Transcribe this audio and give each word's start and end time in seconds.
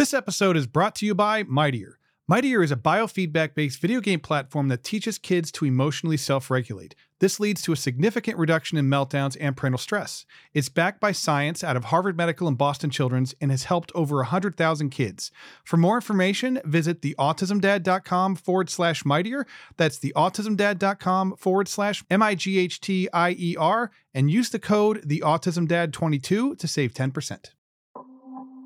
This 0.00 0.14
episode 0.14 0.56
is 0.56 0.66
brought 0.66 0.94
to 0.94 1.04
you 1.04 1.14
by 1.14 1.42
Mightier. 1.42 1.98
Mightier 2.26 2.62
is 2.62 2.72
a 2.72 2.76
biofeedback 2.76 3.54
based 3.54 3.82
video 3.82 4.00
game 4.00 4.20
platform 4.20 4.68
that 4.68 4.82
teaches 4.82 5.18
kids 5.18 5.52
to 5.52 5.66
emotionally 5.66 6.16
self 6.16 6.50
regulate. 6.50 6.94
This 7.18 7.38
leads 7.38 7.60
to 7.60 7.72
a 7.72 7.76
significant 7.76 8.38
reduction 8.38 8.78
in 8.78 8.88
meltdowns 8.88 9.36
and 9.38 9.54
parental 9.54 9.76
stress. 9.76 10.24
It's 10.54 10.70
backed 10.70 11.00
by 11.00 11.12
science 11.12 11.62
out 11.62 11.76
of 11.76 11.84
Harvard 11.84 12.16
Medical 12.16 12.48
and 12.48 12.56
Boston 12.56 12.88
Children's 12.88 13.34
and 13.42 13.50
has 13.50 13.64
helped 13.64 13.92
over 13.94 14.16
100,000 14.16 14.88
kids. 14.88 15.30
For 15.64 15.76
more 15.76 15.96
information, 15.96 16.62
visit 16.64 17.02
theautismdad.com 17.02 18.36
forward 18.36 18.70
slash 18.70 19.04
mightier. 19.04 19.46
That's 19.76 19.98
theautismdad.com 19.98 21.36
forward 21.36 21.68
slash 21.68 22.02
M 22.08 22.22
I 22.22 22.36
G 22.36 22.58
H 22.58 22.80
T 22.80 23.06
I 23.12 23.36
E 23.38 23.54
R 23.58 23.90
and 24.14 24.30
use 24.30 24.48
the 24.48 24.58
code 24.58 25.02
theautismdad22 25.06 26.58
to 26.58 26.66
save 26.66 26.94
10%. 26.94 27.50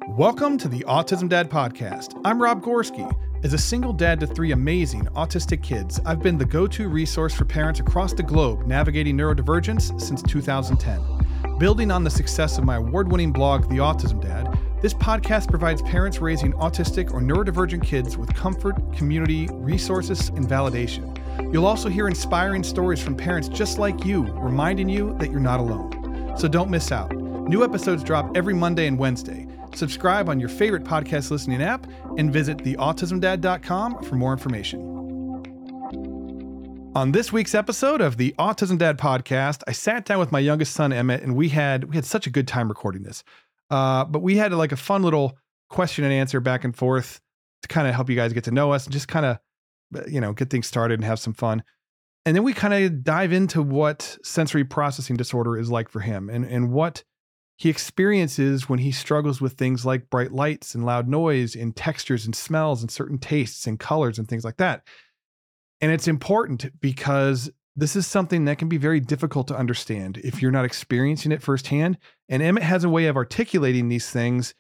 Welcome 0.09 0.59
to 0.59 0.69
the 0.69 0.81
Autism 0.81 1.31
Dad 1.31 1.51
Podcast. 1.51 2.21
I'm 2.27 2.41
Rob 2.41 2.63
Gorski. 2.63 3.11
As 3.43 3.55
a 3.55 3.59
single 3.59 3.95
dad 3.95 4.21
to 4.21 4.27
three 4.27 4.53
amazing 4.53 5.07
autistic 5.17 5.63
kids, 5.63 5.99
I've 6.05 6.23
been 6.23 6.37
the 6.37 6.45
go 6.45 6.67
to 6.67 6.89
resource 6.91 7.33
for 7.33 7.47
parents 7.47 7.81
across 7.81 8.13
the 8.13 8.23
globe 8.23 8.67
navigating 8.67 9.17
neurodivergence 9.17 9.99
since 9.99 10.23
2010. 10.23 11.57
Building 11.59 11.91
on 11.91 12.05
the 12.05 12.11
success 12.11 12.59
of 12.59 12.65
my 12.65 12.77
award 12.77 13.11
winning 13.11 13.33
blog, 13.33 13.63
The 13.71 13.79
Autism 13.79 14.21
Dad, 14.21 14.59
this 14.83 14.93
podcast 14.93 15.49
provides 15.49 15.81
parents 15.81 16.21
raising 16.21 16.53
autistic 16.53 17.11
or 17.15 17.23
neurodivergent 17.23 17.83
kids 17.83 18.19
with 18.19 18.33
comfort, 18.35 18.77
community, 18.93 19.49
resources, 19.53 20.29
and 20.29 20.47
validation. 20.47 21.19
You'll 21.51 21.67
also 21.67 21.89
hear 21.89 22.09
inspiring 22.09 22.63
stories 22.63 23.03
from 23.03 23.17
parents 23.17 23.49
just 23.49 23.79
like 23.79 24.05
you, 24.05 24.25
reminding 24.35 24.91
you 24.91 25.17
that 25.19 25.31
you're 25.31 25.41
not 25.41 25.61
alone. 25.61 26.35
So 26.37 26.47
don't 26.47 26.69
miss 26.69 26.93
out. 26.93 27.11
New 27.15 27.65
episodes 27.65 28.05
drop 28.05 28.37
every 28.37 28.55
Monday 28.55 28.87
and 28.87 28.99
Wednesday. 28.99 29.49
Subscribe 29.77 30.29
on 30.29 30.41
your 30.41 30.49
favorite 30.49 30.85
podcast 30.85 31.31
listening 31.31 31.63
app 31.63 31.87
and 32.17 32.33
visit 32.33 32.59
theautismdad.com 32.59 34.03
for 34.03 34.17
more 34.17 34.33
information. 34.33 34.95
On 36.97 37.11
this 37.11 37.33
week's 37.33 37.57
episode 37.57 38.01
of 38.01 38.19
the 38.19 38.33
Autism 38.39 38.79
Dad 38.79 38.99
podcast, 38.99 39.63
I 39.67 39.73
sat 39.73 40.05
down 40.05 40.21
with 40.21 40.31
my 40.31 40.39
youngest 40.39 40.75
son 40.75 40.93
Emmett, 40.93 41.23
and 41.23 41.35
we 41.35 41.49
had 41.49 41.85
we 41.85 41.97
had 41.97 42.05
such 42.05 42.29
a 42.29 42.31
good 42.31 42.47
time 42.47 42.69
recording 42.69 43.03
this. 43.03 43.25
Uh, 43.69 44.05
but 44.05 44.21
we 44.23 44.37
had 44.37 44.53
like 44.53 44.71
a 44.71 44.77
fun 44.77 45.03
little 45.03 45.37
question 45.71 46.05
and 46.05 46.13
answer 46.13 46.39
back 46.39 46.63
and 46.63 46.77
forth 46.77 47.21
to 47.63 47.69
kind 47.69 47.89
of 47.89 47.97
help 47.97 48.09
you 48.09 48.15
guys 48.15 48.33
get 48.33 48.45
to 48.45 48.53
know 48.53 48.71
us 48.71 48.85
and 48.85 48.93
just 48.93 49.09
kind 49.09 49.27
of 49.27 49.39
you 50.09 50.21
know 50.21 50.33
get 50.33 50.51
things 50.51 50.69
started 50.69 50.95
and 50.95 51.05
have 51.05 51.19
some 51.19 51.35
fun. 51.35 51.65
And 52.27 52.37
then 52.37 52.45
we 52.45 52.53
kind 52.53 52.73
of 52.73 53.03
dive 53.03 53.33
into 53.33 53.61
what 53.61 54.17
sensory 54.23 54.65
processing 54.65 55.17
disorder 55.17 55.59
is 55.59 55.73
like 55.73 55.89
for 55.89 55.99
him 55.99 56.31
and 56.31 56.45
and 56.45 56.71
what 56.71 57.03
he 57.57 57.69
experiences 57.69 58.69
when 58.69 58.81
he 58.81 58.91
struggles 58.91 59.41
with 59.41 59.53
things 59.55 59.87
like 59.87 60.11
bright 60.11 60.33
lights 60.33 60.75
and 60.75 60.85
loud 60.85 61.09
noise 61.09 61.55
and 61.55 61.77
textures 61.77 62.25
and 62.25 62.35
smells 62.35 62.83
and 62.83 62.91
certain 62.91 63.19
tastes 63.19 63.67
and 63.67 63.79
colors 63.79 64.19
and 64.19 64.29
things 64.29 64.45
like 64.45 64.57
that. 64.57 64.83
And 65.81 65.93
it's 65.93 66.09
important 66.09 66.81
because 66.81 67.51
this 67.77 67.97
is 67.97 68.07
something 68.07 68.45
that 68.45 68.59
can 68.59 68.69
be 68.69 68.77
very 68.77 69.01
difficult 69.01 69.49
to 69.49 69.57
understand 69.57 70.19
if 70.19 70.41
you're 70.41 70.51
not 70.51 70.65
experiencing 70.65 71.33
it 71.33 71.43
firsthand. 71.43 71.99
And 72.29 72.43
Emmett 72.43 72.63
has 72.63 72.85
a 72.85 72.89
way 72.89 73.07
of 73.07 73.17
articulating 73.17 73.89
these 73.89 74.09
things 74.11 74.55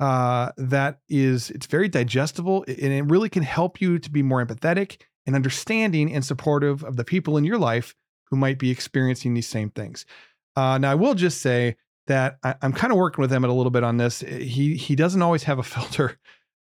uh, 0.00 0.52
that 0.56 1.00
is 1.08 1.50
it's 1.50 1.66
very 1.66 1.88
digestible 1.88 2.64
and 2.68 2.92
it 2.92 3.04
really 3.06 3.28
can 3.28 3.42
help 3.42 3.80
you 3.80 3.98
to 3.98 4.10
be 4.10 4.22
more 4.22 4.44
empathetic 4.44 5.02
and 5.26 5.34
understanding 5.34 6.12
and 6.12 6.24
supportive 6.24 6.84
of 6.84 6.96
the 6.96 7.04
people 7.04 7.36
in 7.36 7.44
your 7.44 7.58
life 7.58 7.94
who 8.30 8.36
might 8.36 8.58
be 8.58 8.70
experiencing 8.70 9.34
these 9.34 9.48
same 9.48 9.70
things. 9.70 10.06
Uh, 10.54 10.78
now, 10.78 10.90
I 10.90 10.94
will 10.94 11.14
just 11.14 11.40
say 11.40 11.76
that 12.08 12.38
I, 12.42 12.56
am 12.62 12.72
kind 12.72 12.92
of 12.92 12.98
working 12.98 13.22
with 13.22 13.32
Emmett 13.32 13.50
a 13.50 13.54
little 13.54 13.70
bit 13.70 13.84
on 13.84 13.96
this. 13.96 14.22
Eh, 14.22 14.40
he 14.40 14.76
he 14.76 14.96
doesn't 14.96 15.22
always 15.22 15.44
have 15.44 15.58
a 15.58 15.62
filter, 15.74 16.18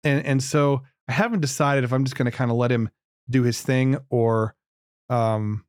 and 0.04 0.24
and 0.26 0.42
so 0.42 0.82
I 1.08 1.12
haven't 1.12 1.40
decided 1.40 1.84
if 1.84 1.92
I'm 1.92 2.04
just 2.04 2.16
going 2.16 2.30
to 2.30 2.36
kind 2.36 2.50
of 2.50 2.56
let 2.56 2.72
him 2.72 2.90
do 3.30 3.42
his 3.42 3.62
thing 3.62 3.98
or 4.10 4.54
um 5.08 5.64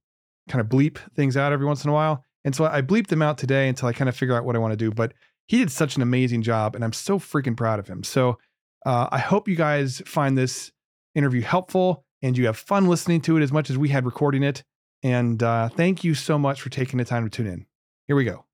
kind 0.50 0.62
of 0.62 0.68
bleep 0.68 0.98
things 1.16 1.38
out 1.38 1.52
every 1.52 1.66
once 1.66 1.84
in 1.84 1.90
a 1.90 1.94
while. 1.94 2.24
And 2.44 2.56
so 2.56 2.66
I 2.66 2.82
bleeped 2.82 3.08
them 3.08 3.22
out 3.22 3.38
today 3.38 3.68
until 3.68 3.90
I 3.90 3.94
kind 3.94 4.08
of 4.08 4.16
figure 4.16 4.36
out 4.36 4.46
what 4.46 4.56
I 4.56 4.60
want 4.60 4.72
to 4.72 4.78
do. 4.78 4.90
But 4.90 5.14
he 5.48 5.58
did 5.58 5.72
such 5.72 5.96
an 5.96 6.02
amazing 6.02 6.42
job, 6.42 6.76
and 6.76 6.84
I'm 6.84 6.94
so 6.94 7.20
freaking 7.20 7.58
proud 7.58 7.80
of 7.80 7.88
him. 7.88 8.04
So 8.04 8.38
uh, 8.86 9.08
I 9.12 9.20
hope 9.20 9.48
you 9.48 9.56
guys 9.56 10.02
find 10.06 10.38
this 10.38 10.72
interview 11.14 11.42
helpful 11.42 12.06
and 12.22 12.38
you 12.38 12.46
have 12.46 12.58
fun 12.58 12.88
listening 12.88 13.22
to 13.22 13.38
it 13.38 13.44
as 13.44 13.52
much 13.52 13.70
as 13.70 13.78
we 13.78 13.90
had 13.90 14.06
recording 14.06 14.44
it. 14.44 14.64
And 15.04 15.42
uh, 15.44 15.70
thank 15.70 16.04
you 16.04 16.16
so 16.16 16.38
much 16.40 16.62
for 16.62 16.70
taking 16.70 16.98
the 16.98 17.06
time 17.06 17.24
to 17.24 17.30
tune 17.30 17.48
in. 17.48 17.66
Here 18.08 18.16
we 18.16 18.24
go. 18.24 18.47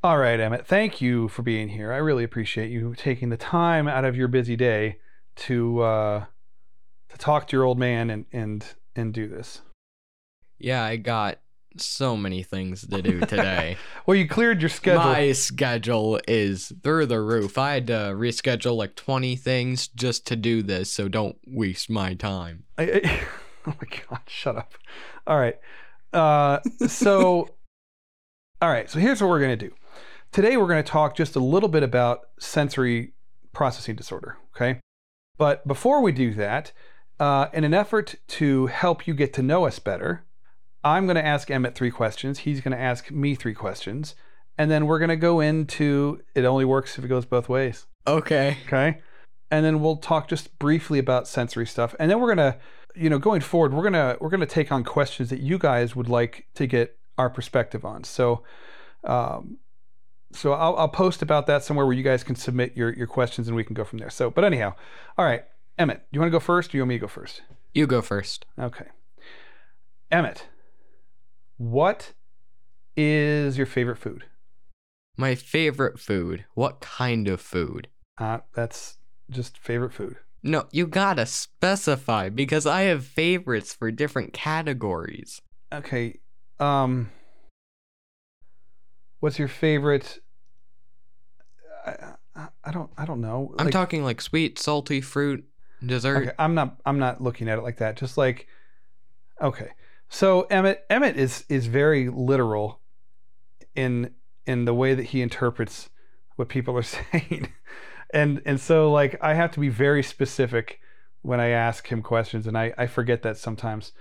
All 0.00 0.18
right, 0.18 0.38
Emmett, 0.38 0.64
thank 0.64 1.00
you 1.00 1.26
for 1.26 1.42
being 1.42 1.70
here. 1.70 1.92
I 1.92 1.96
really 1.96 2.22
appreciate 2.22 2.70
you 2.70 2.94
taking 2.96 3.30
the 3.30 3.36
time 3.36 3.88
out 3.88 4.04
of 4.04 4.14
your 4.14 4.28
busy 4.28 4.54
day 4.54 4.98
to 5.36 5.80
uh, 5.80 6.24
to 7.08 7.18
talk 7.18 7.48
to 7.48 7.56
your 7.56 7.64
old 7.64 7.80
man 7.80 8.08
and 8.08 8.24
and 8.32 8.64
and 8.94 9.12
do 9.12 9.26
this. 9.26 9.62
Yeah, 10.56 10.84
I 10.84 10.96
got 10.96 11.40
so 11.76 12.16
many 12.16 12.44
things 12.44 12.86
to 12.86 13.02
do 13.02 13.18
today. 13.20 13.76
well, 14.06 14.16
you 14.16 14.28
cleared 14.28 14.62
your 14.62 14.68
schedule. 14.68 15.02
My 15.02 15.32
schedule 15.32 16.20
is 16.28 16.72
through 16.84 17.06
the 17.06 17.20
roof. 17.20 17.58
I 17.58 17.74
had 17.74 17.88
to 17.88 18.14
reschedule 18.14 18.76
like 18.76 18.94
20 18.94 19.34
things 19.34 19.88
just 19.88 20.28
to 20.28 20.36
do 20.36 20.62
this, 20.62 20.92
so 20.92 21.08
don't 21.08 21.36
waste 21.44 21.90
my 21.90 22.14
time. 22.14 22.64
I, 22.78 22.82
I, 22.84 23.26
oh 23.66 23.74
my 23.80 23.98
god, 24.08 24.20
shut 24.28 24.56
up. 24.56 24.74
All 25.26 25.38
right. 25.38 25.58
Uh, 26.12 26.60
so 26.86 27.48
all 28.62 28.68
right, 28.70 28.90
so 28.90 28.98
here's 28.98 29.20
what 29.20 29.28
we're 29.28 29.40
going 29.40 29.58
to 29.58 29.68
do. 29.68 29.74
Today, 30.30 30.56
we're 30.56 30.68
going 30.68 30.82
to 30.82 30.90
talk 30.90 31.16
just 31.16 31.36
a 31.36 31.40
little 31.40 31.68
bit 31.68 31.82
about 31.82 32.28
sensory 32.38 33.12
processing 33.52 33.96
disorder, 33.96 34.36
okay? 34.54 34.80
But 35.38 35.66
before 35.66 36.02
we 36.02 36.12
do 36.12 36.34
that, 36.34 36.72
uh, 37.18 37.46
in 37.52 37.64
an 37.64 37.74
effort 37.74 38.16
to 38.28 38.66
help 38.66 39.06
you 39.06 39.14
get 39.14 39.32
to 39.34 39.42
know 39.42 39.66
us 39.66 39.78
better, 39.78 40.24
I'm 40.84 41.06
going 41.06 41.16
to 41.16 41.24
ask 41.24 41.50
Emmett 41.50 41.74
three 41.74 41.90
questions. 41.90 42.40
He's 42.40 42.60
going 42.60 42.76
to 42.76 42.80
ask 42.80 43.10
me 43.10 43.34
three 43.34 43.54
questions. 43.54 44.14
And 44.56 44.70
then 44.70 44.86
we're 44.86 44.98
going 44.98 45.08
to 45.08 45.16
go 45.16 45.40
into 45.40 46.22
it 46.34 46.44
only 46.44 46.64
works 46.64 46.98
if 46.98 47.04
it 47.04 47.08
goes 47.08 47.24
both 47.24 47.48
ways. 47.48 47.86
Okay. 48.06 48.58
Okay. 48.66 49.00
And 49.50 49.64
then 49.64 49.80
we'll 49.80 49.96
talk 49.96 50.28
just 50.28 50.58
briefly 50.58 50.98
about 50.98 51.26
sensory 51.26 51.66
stuff. 51.66 51.94
And 51.98 52.10
then 52.10 52.20
we're 52.20 52.34
going 52.34 52.52
to, 52.52 52.58
you 52.94 53.08
know, 53.08 53.18
going 53.18 53.40
forward, 53.40 53.72
we're 53.72 53.88
going 53.88 53.94
to 53.94 54.18
we're 54.20 54.28
going 54.28 54.40
to 54.40 54.46
take 54.46 54.70
on 54.70 54.84
questions 54.84 55.30
that 55.30 55.40
you 55.40 55.58
guys 55.58 55.96
would 55.96 56.08
like 56.08 56.46
to 56.54 56.66
get 56.66 56.98
our 57.16 57.30
perspective 57.30 57.84
on. 57.84 58.04
So 58.04 58.42
um, 59.04 59.58
so 60.32 60.52
I'll, 60.52 60.76
I'll 60.76 60.88
post 60.88 61.22
about 61.22 61.46
that 61.46 61.64
somewhere 61.64 61.86
where 61.86 61.94
you 61.94 62.02
guys 62.02 62.22
can 62.22 62.36
submit 62.36 62.76
your, 62.76 62.92
your 62.92 63.06
questions 63.06 63.48
and 63.48 63.56
we 63.56 63.64
can 63.64 63.74
go 63.74 63.84
from 63.84 63.98
there. 63.98 64.10
So, 64.10 64.30
but 64.30 64.44
anyhow, 64.44 64.74
all 65.16 65.24
right, 65.24 65.44
Emmett, 65.78 65.98
do 65.98 66.16
you 66.16 66.20
want 66.20 66.28
to 66.28 66.36
go 66.36 66.40
first 66.40 66.70
or 66.70 66.72
do 66.72 66.78
you 66.78 66.82
want 66.82 66.88
me 66.90 66.94
to 66.96 67.00
go 67.00 67.08
first? 67.08 67.42
You 67.74 67.86
go 67.86 68.02
first. 68.02 68.44
Okay. 68.58 68.86
Emmett, 70.10 70.46
what 71.56 72.12
is 72.96 73.56
your 73.56 73.66
favorite 73.66 73.96
food? 73.98 74.24
My 75.16 75.34
favorite 75.34 75.98
food. 75.98 76.44
What 76.54 76.80
kind 76.80 77.28
of 77.28 77.40
food? 77.40 77.88
Uh, 78.18 78.38
that's 78.54 78.98
just 79.30 79.58
favorite 79.58 79.92
food. 79.92 80.16
No, 80.42 80.66
you 80.70 80.86
gotta 80.86 81.26
specify 81.26 82.28
because 82.28 82.64
I 82.66 82.82
have 82.82 83.04
favorites 83.04 83.72
for 83.72 83.90
different 83.90 84.32
categories. 84.32 85.42
Okay. 85.72 86.20
Um 86.60 87.10
What's 89.20 89.38
your 89.38 89.48
favorite? 89.48 90.20
I, 91.86 92.48
I 92.64 92.70
don't 92.70 92.90
I 92.96 93.04
don't 93.04 93.20
know. 93.20 93.54
I'm 93.58 93.70
talking 93.70 94.04
like 94.04 94.20
sweet, 94.20 94.58
salty 94.58 95.00
fruit, 95.00 95.44
dessert. 95.84 96.22
Okay, 96.22 96.32
I'm 96.38 96.54
not 96.54 96.80
I'm 96.86 96.98
not 96.98 97.20
looking 97.20 97.48
at 97.48 97.58
it 97.58 97.62
like 97.62 97.78
that. 97.78 97.96
Just 97.96 98.16
like 98.16 98.46
okay. 99.40 99.70
So 100.08 100.42
Emmett 100.42 100.84
Emmett 100.88 101.16
is 101.16 101.44
is 101.48 101.66
very 101.66 102.08
literal 102.08 102.80
in 103.74 104.14
in 104.46 104.64
the 104.64 104.74
way 104.74 104.94
that 104.94 105.04
he 105.04 105.20
interprets 105.20 105.90
what 106.36 106.48
people 106.48 106.76
are 106.76 106.82
saying. 107.12 107.52
and 108.14 108.40
and 108.44 108.60
so 108.60 108.92
like 108.92 109.18
I 109.20 109.34
have 109.34 109.50
to 109.52 109.60
be 109.60 109.68
very 109.68 110.02
specific 110.02 110.80
when 111.22 111.40
I 111.40 111.48
ask 111.48 111.88
him 111.88 112.02
questions 112.02 112.46
and 112.46 112.56
I 112.56 112.72
I 112.78 112.86
forget 112.86 113.22
that 113.22 113.36
sometimes. 113.36 113.92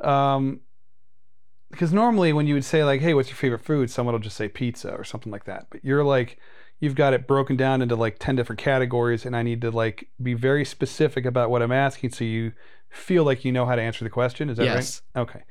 Um 0.00 0.60
because 1.70 1.92
normally 1.92 2.32
when 2.32 2.46
you 2.46 2.54
would 2.54 2.64
say 2.64 2.84
like 2.84 3.00
hey 3.00 3.14
what's 3.14 3.28
your 3.28 3.36
favorite 3.36 3.64
food? 3.64 3.90
someone 3.90 4.12
will 4.14 4.20
just 4.20 4.36
say 4.36 4.48
pizza 4.48 4.92
or 4.92 5.04
something 5.04 5.32
like 5.32 5.44
that. 5.44 5.66
But 5.70 5.84
you're 5.84 6.04
like 6.04 6.38
you've 6.78 6.94
got 6.94 7.14
it 7.14 7.26
broken 7.26 7.56
down 7.56 7.80
into 7.80 7.96
like 7.96 8.18
10 8.18 8.36
different 8.36 8.60
categories 8.60 9.24
and 9.24 9.34
i 9.34 9.42
need 9.42 9.62
to 9.62 9.70
like 9.70 10.10
be 10.22 10.34
very 10.34 10.62
specific 10.62 11.24
about 11.24 11.48
what 11.48 11.62
i'm 11.62 11.72
asking 11.72 12.10
so 12.10 12.22
you 12.22 12.52
feel 12.96 13.24
like 13.24 13.44
you 13.44 13.52
know 13.52 13.66
how 13.66 13.76
to 13.76 13.82
answer 13.82 14.04
the 14.04 14.10
question. 14.10 14.48
Is 14.50 14.56
that 14.58 14.64
yes. 14.64 15.02
right 15.14 15.22
okay. 15.22 15.42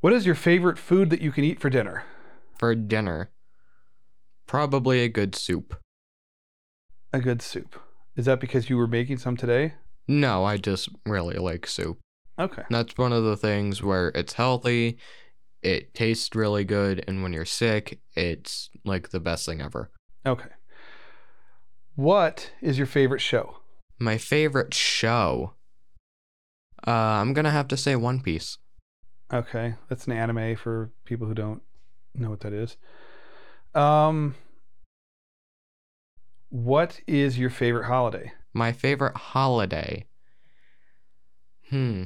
What 0.00 0.12
is 0.12 0.26
your 0.26 0.34
favorite 0.34 0.78
food 0.78 1.10
that 1.10 1.20
you 1.20 1.32
can 1.32 1.44
eat 1.44 1.60
for 1.60 1.70
dinner? 1.70 2.04
For 2.58 2.74
dinner 2.74 3.30
probably 4.46 5.02
a 5.02 5.08
good 5.08 5.34
soup. 5.34 5.74
A 7.12 7.20
good 7.20 7.42
soup. 7.42 7.80
Is 8.14 8.26
that 8.26 8.38
because 8.38 8.70
you 8.70 8.76
were 8.76 8.86
making 8.86 9.18
some 9.18 9.36
today? 9.36 9.74
No 10.08 10.44
i 10.44 10.56
just 10.56 10.88
really 11.04 11.36
like 11.36 11.66
soup 11.66 11.98
Okay. 12.38 12.62
That's 12.70 12.96
one 12.98 13.12
of 13.12 13.24
the 13.24 13.36
things 13.36 13.82
where 13.82 14.08
it's 14.08 14.34
healthy, 14.34 14.98
it 15.62 15.94
tastes 15.94 16.34
really 16.34 16.64
good, 16.64 17.04
and 17.08 17.22
when 17.22 17.32
you're 17.32 17.44
sick, 17.44 18.00
it's 18.14 18.70
like 18.84 19.08
the 19.08 19.20
best 19.20 19.46
thing 19.46 19.60
ever. 19.60 19.90
Okay. 20.26 20.50
What 21.94 22.50
is 22.60 22.76
your 22.76 22.86
favorite 22.86 23.20
show? 23.20 23.58
My 23.98 24.18
favorite 24.18 24.74
show. 24.74 25.54
Uh, 26.86 26.90
I'm 26.90 27.32
gonna 27.32 27.50
have 27.50 27.68
to 27.68 27.76
say 27.76 27.96
One 27.96 28.20
Piece. 28.20 28.58
Okay, 29.32 29.74
that's 29.88 30.06
an 30.06 30.12
anime 30.12 30.56
for 30.56 30.90
people 31.04 31.26
who 31.26 31.34
don't 31.34 31.62
know 32.14 32.30
what 32.30 32.40
that 32.40 32.52
is. 32.52 32.76
Um, 33.74 34.34
what 36.50 37.00
is 37.06 37.38
your 37.38 37.50
favorite 37.50 37.86
holiday? 37.86 38.32
My 38.52 38.72
favorite 38.72 39.16
holiday. 39.16 40.06
Hmm. 41.70 42.04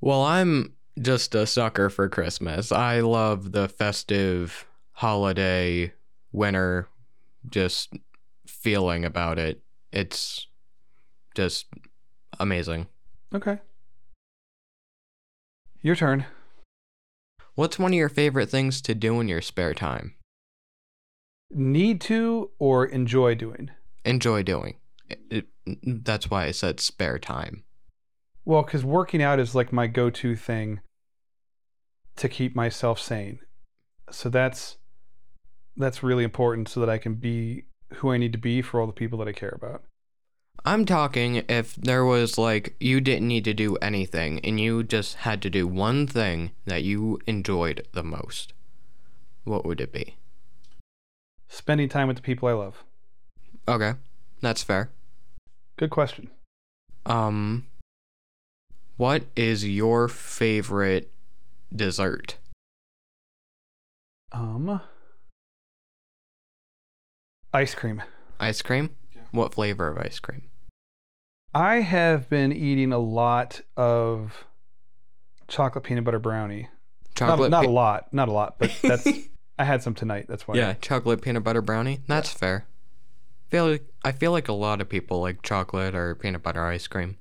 Well, 0.00 0.22
I'm 0.22 0.74
just 1.00 1.34
a 1.34 1.46
sucker 1.46 1.90
for 1.90 2.08
Christmas. 2.08 2.72
I 2.72 3.00
love 3.00 3.52
the 3.52 3.68
festive 3.68 4.66
holiday 4.92 5.92
winter 6.32 6.88
just 7.48 7.94
feeling 8.46 9.04
about 9.04 9.38
it. 9.38 9.62
It's 9.92 10.46
just 11.34 11.66
amazing. 12.38 12.86
Okay. 13.34 13.58
Your 15.82 15.96
turn. 15.96 16.26
What's 17.54 17.78
one 17.78 17.92
of 17.92 17.98
your 17.98 18.08
favorite 18.08 18.48
things 18.48 18.80
to 18.82 18.94
do 18.94 19.20
in 19.20 19.28
your 19.28 19.42
spare 19.42 19.74
time? 19.74 20.14
Need 21.50 22.00
to 22.02 22.50
or 22.58 22.86
enjoy 22.86 23.34
doing? 23.34 23.70
Enjoy 24.04 24.42
doing. 24.42 24.76
It, 25.08 25.46
it, 25.66 26.04
that's 26.04 26.30
why 26.30 26.44
I 26.44 26.52
said 26.52 26.80
spare 26.80 27.18
time. 27.18 27.64
Well, 28.44 28.62
because 28.62 28.84
working 28.84 29.22
out 29.22 29.38
is 29.38 29.54
like 29.54 29.72
my 29.72 29.86
go 29.86 30.10
to 30.10 30.34
thing 30.34 30.80
to 32.16 32.28
keep 32.28 32.54
myself 32.54 33.00
sane. 33.00 33.40
So 34.10 34.28
that's 34.28 34.76
that's 35.76 36.02
really 36.02 36.24
important 36.24 36.68
so 36.68 36.80
that 36.80 36.90
I 36.90 36.98
can 36.98 37.14
be 37.14 37.64
who 37.94 38.12
I 38.12 38.18
need 38.18 38.32
to 38.32 38.38
be 38.38 38.62
for 38.62 38.80
all 38.80 38.86
the 38.86 38.92
people 38.92 39.18
that 39.18 39.28
I 39.28 39.32
care 39.32 39.54
about. 39.54 39.82
I'm 40.64 40.84
talking 40.84 41.36
if 41.48 41.74
there 41.74 42.04
was 42.04 42.36
like 42.36 42.76
you 42.78 43.00
didn't 43.00 43.28
need 43.28 43.44
to 43.44 43.54
do 43.54 43.76
anything 43.76 44.40
and 44.40 44.60
you 44.60 44.82
just 44.82 45.16
had 45.16 45.40
to 45.42 45.50
do 45.50 45.66
one 45.66 46.06
thing 46.06 46.50
that 46.66 46.82
you 46.82 47.18
enjoyed 47.26 47.86
the 47.92 48.02
most. 48.02 48.52
What 49.44 49.64
would 49.64 49.80
it 49.80 49.92
be? 49.92 50.16
Spending 51.48 51.88
time 51.88 52.08
with 52.08 52.16
the 52.16 52.22
people 52.22 52.48
I 52.48 52.52
love. 52.52 52.84
Okay. 53.66 53.94
That's 54.42 54.62
fair. 54.62 54.90
Good 55.78 55.90
question. 55.90 56.30
Um 57.06 57.66
what 59.00 59.24
is 59.34 59.66
your 59.66 60.08
favorite 60.08 61.10
dessert? 61.74 62.36
Um 64.30 64.82
ice 67.54 67.74
cream. 67.74 68.02
Ice 68.38 68.60
cream? 68.60 68.90
Yeah. 69.16 69.22
What 69.30 69.54
flavor 69.54 69.88
of 69.88 69.96
ice 69.96 70.18
cream? 70.18 70.50
I 71.54 71.76
have 71.76 72.28
been 72.28 72.52
eating 72.52 72.92
a 72.92 72.98
lot 72.98 73.62
of 73.74 74.44
chocolate 75.48 75.84
peanut 75.84 76.04
butter 76.04 76.18
brownie. 76.18 76.68
Chocolate 77.14 77.50
not, 77.50 77.56
not 77.56 77.62
pe- 77.62 77.68
a 77.68 77.70
lot, 77.70 78.12
not 78.12 78.28
a 78.28 78.32
lot, 78.32 78.58
but 78.58 78.70
that's 78.82 79.08
I 79.58 79.64
had 79.64 79.82
some 79.82 79.94
tonight. 79.94 80.26
That's 80.28 80.46
why. 80.46 80.56
Yeah, 80.56 80.74
chocolate 80.74 81.22
peanut 81.22 81.42
butter 81.42 81.62
brownie. 81.62 82.00
That's 82.06 82.34
fair. 82.34 82.66
I 82.66 83.50
Feel 83.50 83.70
like 83.70 83.84
I 84.04 84.12
feel 84.12 84.32
like 84.32 84.48
a 84.48 84.52
lot 84.52 84.82
of 84.82 84.90
people 84.90 85.22
like 85.22 85.40
chocolate 85.40 85.94
or 85.94 86.14
peanut 86.14 86.42
butter 86.42 86.66
ice 86.66 86.86
cream. 86.86 87.16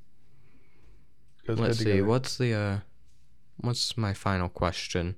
Goes 1.49 1.59
Let's 1.59 1.77
see. 1.79 1.85
together. 1.85 2.05
What's 2.05 2.37
the 2.37 2.53
uh 2.53 2.79
what's 3.57 3.97
my 3.97 4.13
final 4.13 4.49
question? 4.49 5.15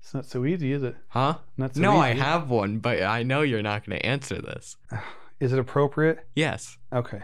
It's 0.00 0.14
not 0.14 0.26
so 0.26 0.44
easy, 0.44 0.72
is 0.72 0.82
it? 0.82 0.96
Huh? 1.08 1.38
Not 1.56 1.74
so 1.74 1.80
no, 1.80 1.96
I 1.98 2.10
have 2.14 2.50
one, 2.50 2.78
but 2.78 3.02
I 3.02 3.22
know 3.22 3.42
you're 3.42 3.62
not 3.62 3.86
going 3.86 3.98
to 3.98 4.04
answer 4.06 4.40
this. 4.42 4.76
Is 5.40 5.52
it 5.52 5.58
appropriate? 5.58 6.26
Yes. 6.34 6.76
Okay. 6.92 7.22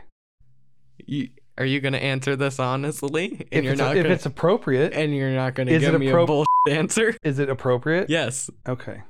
You, 1.05 1.29
are 1.57 1.65
you 1.65 1.81
going 1.81 1.93
to 1.95 2.03
answer 2.03 2.37
this 2.37 2.59
honestly? 2.61 3.47
And 3.53 3.59
If 3.59 3.65
you're 3.65 3.73
it's, 3.75 3.81
not 3.81 3.97
if 3.97 4.03
gonna, 4.05 4.15
it's 4.15 4.27
appropriate, 4.27 4.93
and 4.93 5.15
you're 5.15 5.31
not 5.31 5.55
going 5.55 5.67
to 5.69 5.79
give 5.79 5.99
me 6.01 6.07
appro- 6.07 6.23
a 6.23 6.27
bullshit 6.27 6.49
answer? 6.69 7.17
is 7.25 7.39
it 7.41 7.49
appropriate? 7.49 8.09
Yes. 8.11 8.49
Okay. 8.69 9.03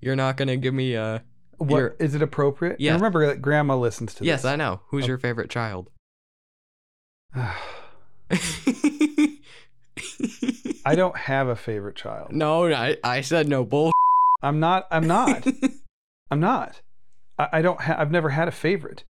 You're 0.00 0.16
not 0.16 0.36
going 0.38 0.48
to 0.48 0.56
give 0.56 0.72
me 0.74 0.94
a 0.94 1.22
What 1.58 1.76
You're- 1.78 1.90
is 2.00 2.14
it 2.14 2.22
appropriate? 2.22 2.80
And 2.80 2.94
remember 2.96 3.26
that 3.26 3.42
grandma 3.42 3.76
listens 3.76 4.14
to 4.14 4.24
Yes, 4.24 4.40
this. 4.42 4.44
Yes, 4.48 4.52
I 4.54 4.56
know. 4.56 4.80
Who's 4.88 5.04
Oh. 5.04 5.08
your 5.08 5.18
favorite 5.18 5.50
child? 5.50 5.90
I 10.84 10.94
don't 10.94 11.16
have 11.16 11.48
a 11.48 11.56
favorite 11.56 11.96
child. 11.96 12.32
No, 12.32 12.72
I, 12.72 12.96
I 13.04 13.20
said 13.20 13.48
no 13.48 13.64
bull. 13.64 13.92
I'm 14.42 14.60
not. 14.60 14.86
I'm 14.90 15.06
not. 15.06 15.46
I'm 16.30 16.40
not. 16.40 16.80
I, 17.38 17.48
I 17.54 17.62
don't. 17.62 17.80
Ha- 17.80 17.96
I've 17.98 18.10
never 18.10 18.30
had 18.30 18.48
a 18.48 18.52
favorite. 18.52 19.04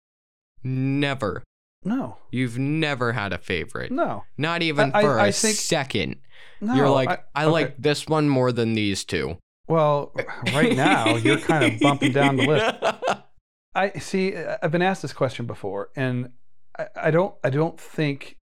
never. 0.64 1.42
No. 1.84 2.16
You've 2.32 2.58
never 2.58 3.12
had 3.12 3.32
a 3.32 3.38
favorite. 3.38 3.92
No. 3.92 4.24
Not 4.36 4.62
even 4.62 4.90
I- 4.94 5.02
for 5.02 5.18
a 5.18 5.22
I 5.24 5.30
think- 5.30 5.56
second. 5.56 6.16
No. 6.60 6.74
You're 6.74 6.90
like, 6.90 7.08
I, 7.08 7.18
I, 7.36 7.44
okay. 7.44 7.52
like 7.52 7.76
this 7.78 8.06
one 8.08 8.28
more 8.28 8.50
than 8.50 8.74
these 8.74 9.04
two. 9.04 9.38
Well, 9.68 10.12
right 10.54 10.74
now 10.76 11.14
you're 11.16 11.38
kind 11.38 11.72
of 11.72 11.78
bumping 11.80 12.10
down 12.12 12.36
the 12.36 12.46
list. 12.46 13.22
I 13.76 13.90
see. 14.00 14.34
I've 14.34 14.72
been 14.72 14.82
asked 14.82 15.02
this 15.02 15.12
question 15.12 15.46
before, 15.46 15.90
and 15.94 16.30
I, 16.78 16.86
I 16.96 17.10
don't. 17.10 17.34
I 17.44 17.50
don't 17.50 17.78
think. 17.78 18.36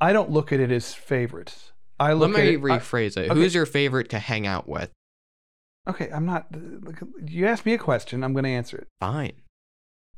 I 0.00 0.12
don't 0.12 0.30
look 0.30 0.52
at 0.52 0.60
it 0.60 0.70
as 0.70 0.92
favorites. 0.94 1.72
I 1.98 2.12
Let 2.12 2.30
look 2.30 2.38
at 2.38 2.44
me 2.44 2.54
it. 2.54 2.58
I- 2.72 2.78
rephrase 2.78 3.16
it. 3.16 3.30
okay. 3.30 3.34
Who's 3.40 3.54
your 3.54 3.66
favorite 3.66 4.08
to 4.10 4.18
hang 4.18 4.46
out 4.46 4.68
with? 4.68 4.90
okay, 5.88 6.08
I'm 6.12 6.24
not. 6.26 6.46
You 7.26 7.46
asked 7.46 7.66
me 7.66 7.74
a 7.74 7.78
question. 7.78 8.24
I'm 8.24 8.32
going 8.32 8.44
to 8.44 8.50
answer 8.50 8.76
it. 8.78 8.88
Fine. 9.00 9.32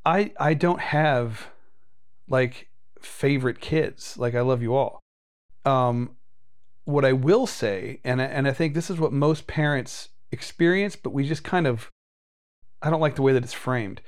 I 0.04 0.32
I 0.38 0.54
don't 0.54 0.80
have 0.80 1.48
like 2.28 2.68
favorite 3.00 3.60
kids. 3.60 4.16
Like 4.16 4.34
I 4.34 4.40
love 4.42 4.62
you 4.62 4.74
all. 4.74 5.00
Um, 5.64 6.12
what 6.84 7.04
I 7.04 7.12
will 7.12 7.46
say, 7.48 8.00
and 8.04 8.22
I, 8.22 8.26
and 8.26 8.46
I 8.46 8.52
think 8.52 8.74
this 8.74 8.88
is 8.90 8.98
what 9.00 9.12
most 9.12 9.46
parents 9.48 10.10
experience, 10.30 10.94
but 10.94 11.10
we 11.10 11.26
just 11.26 11.42
kind 11.42 11.66
of, 11.66 11.90
I 12.80 12.90
don't 12.90 13.00
like 13.00 13.16
the 13.16 13.22
way 13.22 13.32
that 13.32 13.42
it's 13.42 13.52
framed. 13.52 14.00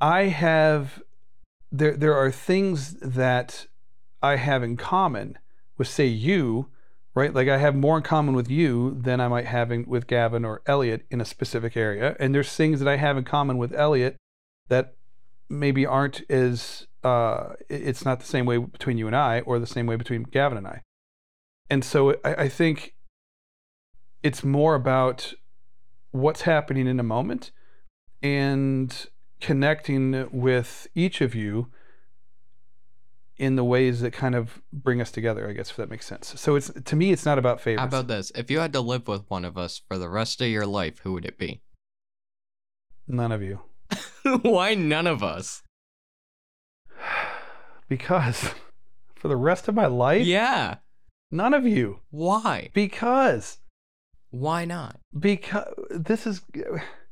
I 0.00 0.22
have 0.24 1.02
there 1.74 1.96
there 1.96 2.14
are 2.14 2.30
things 2.30 2.94
that 3.00 3.66
I 4.22 4.36
have 4.36 4.62
in 4.62 4.76
common 4.76 5.38
with 5.76 5.88
say 5.88 6.06
you, 6.06 6.68
right? 7.14 7.34
Like 7.34 7.48
I 7.48 7.58
have 7.58 7.74
more 7.74 7.96
in 7.96 8.04
common 8.04 8.34
with 8.34 8.48
you 8.48 8.96
than 9.00 9.20
I 9.20 9.28
might 9.28 9.46
have 9.46 9.72
in, 9.72 9.84
with 9.86 10.06
Gavin 10.06 10.44
or 10.44 10.62
Elliot 10.66 11.04
in 11.10 11.20
a 11.20 11.24
specific 11.24 11.76
area, 11.76 12.16
and 12.20 12.34
there's 12.34 12.54
things 12.54 12.78
that 12.78 12.88
I 12.88 12.96
have 12.96 13.16
in 13.16 13.24
common 13.24 13.58
with 13.58 13.74
Elliot 13.74 14.16
that 14.68 14.94
maybe 15.48 15.84
aren't 15.84 16.22
as 16.30 16.86
uh, 17.02 17.54
it's 17.68 18.04
not 18.04 18.20
the 18.20 18.26
same 18.26 18.46
way 18.46 18.58
between 18.58 18.96
you 18.96 19.08
and 19.08 19.16
I, 19.16 19.40
or 19.40 19.58
the 19.58 19.66
same 19.66 19.86
way 19.86 19.96
between 19.96 20.22
Gavin 20.22 20.56
and 20.56 20.66
I. 20.66 20.82
And 21.68 21.84
so 21.84 22.12
I, 22.24 22.34
I 22.44 22.48
think 22.48 22.94
it's 24.22 24.44
more 24.44 24.76
about 24.76 25.34
what's 26.12 26.42
happening 26.42 26.86
in 26.86 27.00
a 27.00 27.02
moment 27.02 27.50
and 28.22 29.06
connecting 29.44 30.28
with 30.32 30.86
each 30.94 31.20
of 31.20 31.34
you 31.34 31.68
in 33.36 33.56
the 33.56 33.64
ways 33.64 34.00
that 34.00 34.12
kind 34.12 34.34
of 34.34 34.62
bring 34.72 35.00
us 35.00 35.10
together, 35.10 35.48
I 35.48 35.52
guess, 35.52 35.70
if 35.70 35.76
that 35.76 35.90
makes 35.90 36.06
sense. 36.06 36.32
So 36.40 36.54
it's 36.56 36.70
to 36.70 36.96
me, 36.96 37.12
it's 37.12 37.26
not 37.26 37.38
about 37.38 37.60
favorites. 37.60 37.80
How 37.80 37.86
about 38.00 38.08
this? 38.08 38.32
If 38.34 38.50
you 38.50 38.60
had 38.60 38.72
to 38.72 38.80
live 38.80 39.06
with 39.08 39.24
one 39.28 39.44
of 39.44 39.58
us 39.58 39.82
for 39.88 39.98
the 39.98 40.08
rest 40.08 40.40
of 40.40 40.48
your 40.48 40.66
life, 40.66 41.00
who 41.00 41.12
would 41.12 41.24
it 41.26 41.36
be? 41.36 41.60
None 43.06 43.32
of 43.32 43.42
you. 43.42 43.60
Why 44.42 44.74
none 44.74 45.06
of 45.06 45.22
us? 45.22 45.62
Because 47.88 48.50
for 49.14 49.28
the 49.28 49.36
rest 49.36 49.68
of 49.68 49.74
my 49.74 49.86
life, 49.86 50.24
Yeah. 50.26 50.76
none 51.30 51.52
of 51.52 51.66
you. 51.66 52.00
Why? 52.10 52.70
Because 52.72 53.58
Why 54.30 54.64
not? 54.64 55.00
because 55.18 55.66
this 55.90 56.26
is 56.26 56.40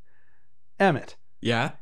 Emmett. 0.81 1.17
Yeah. 1.43 1.73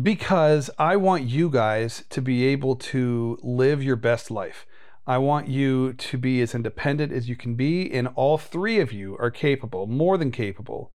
Because 0.00 0.70
I 0.78 0.96
want 0.96 1.24
you 1.24 1.50
guys 1.50 2.04
to 2.10 2.20
be 2.20 2.44
able 2.46 2.76
to 2.76 3.38
live 3.42 3.82
your 3.82 3.96
best 3.96 4.30
life. 4.30 4.66
I 5.06 5.18
want 5.18 5.48
you 5.48 5.94
to 5.94 6.18
be 6.18 6.42
as 6.42 6.54
independent 6.54 7.12
as 7.12 7.28
you 7.28 7.34
can 7.36 7.54
be, 7.54 7.90
and 7.90 8.08
all 8.14 8.36
three 8.36 8.78
of 8.78 8.92
you 8.92 9.16
are 9.18 9.30
capable, 9.30 9.86
more 9.86 10.18
than 10.18 10.30
capable, 10.30 10.90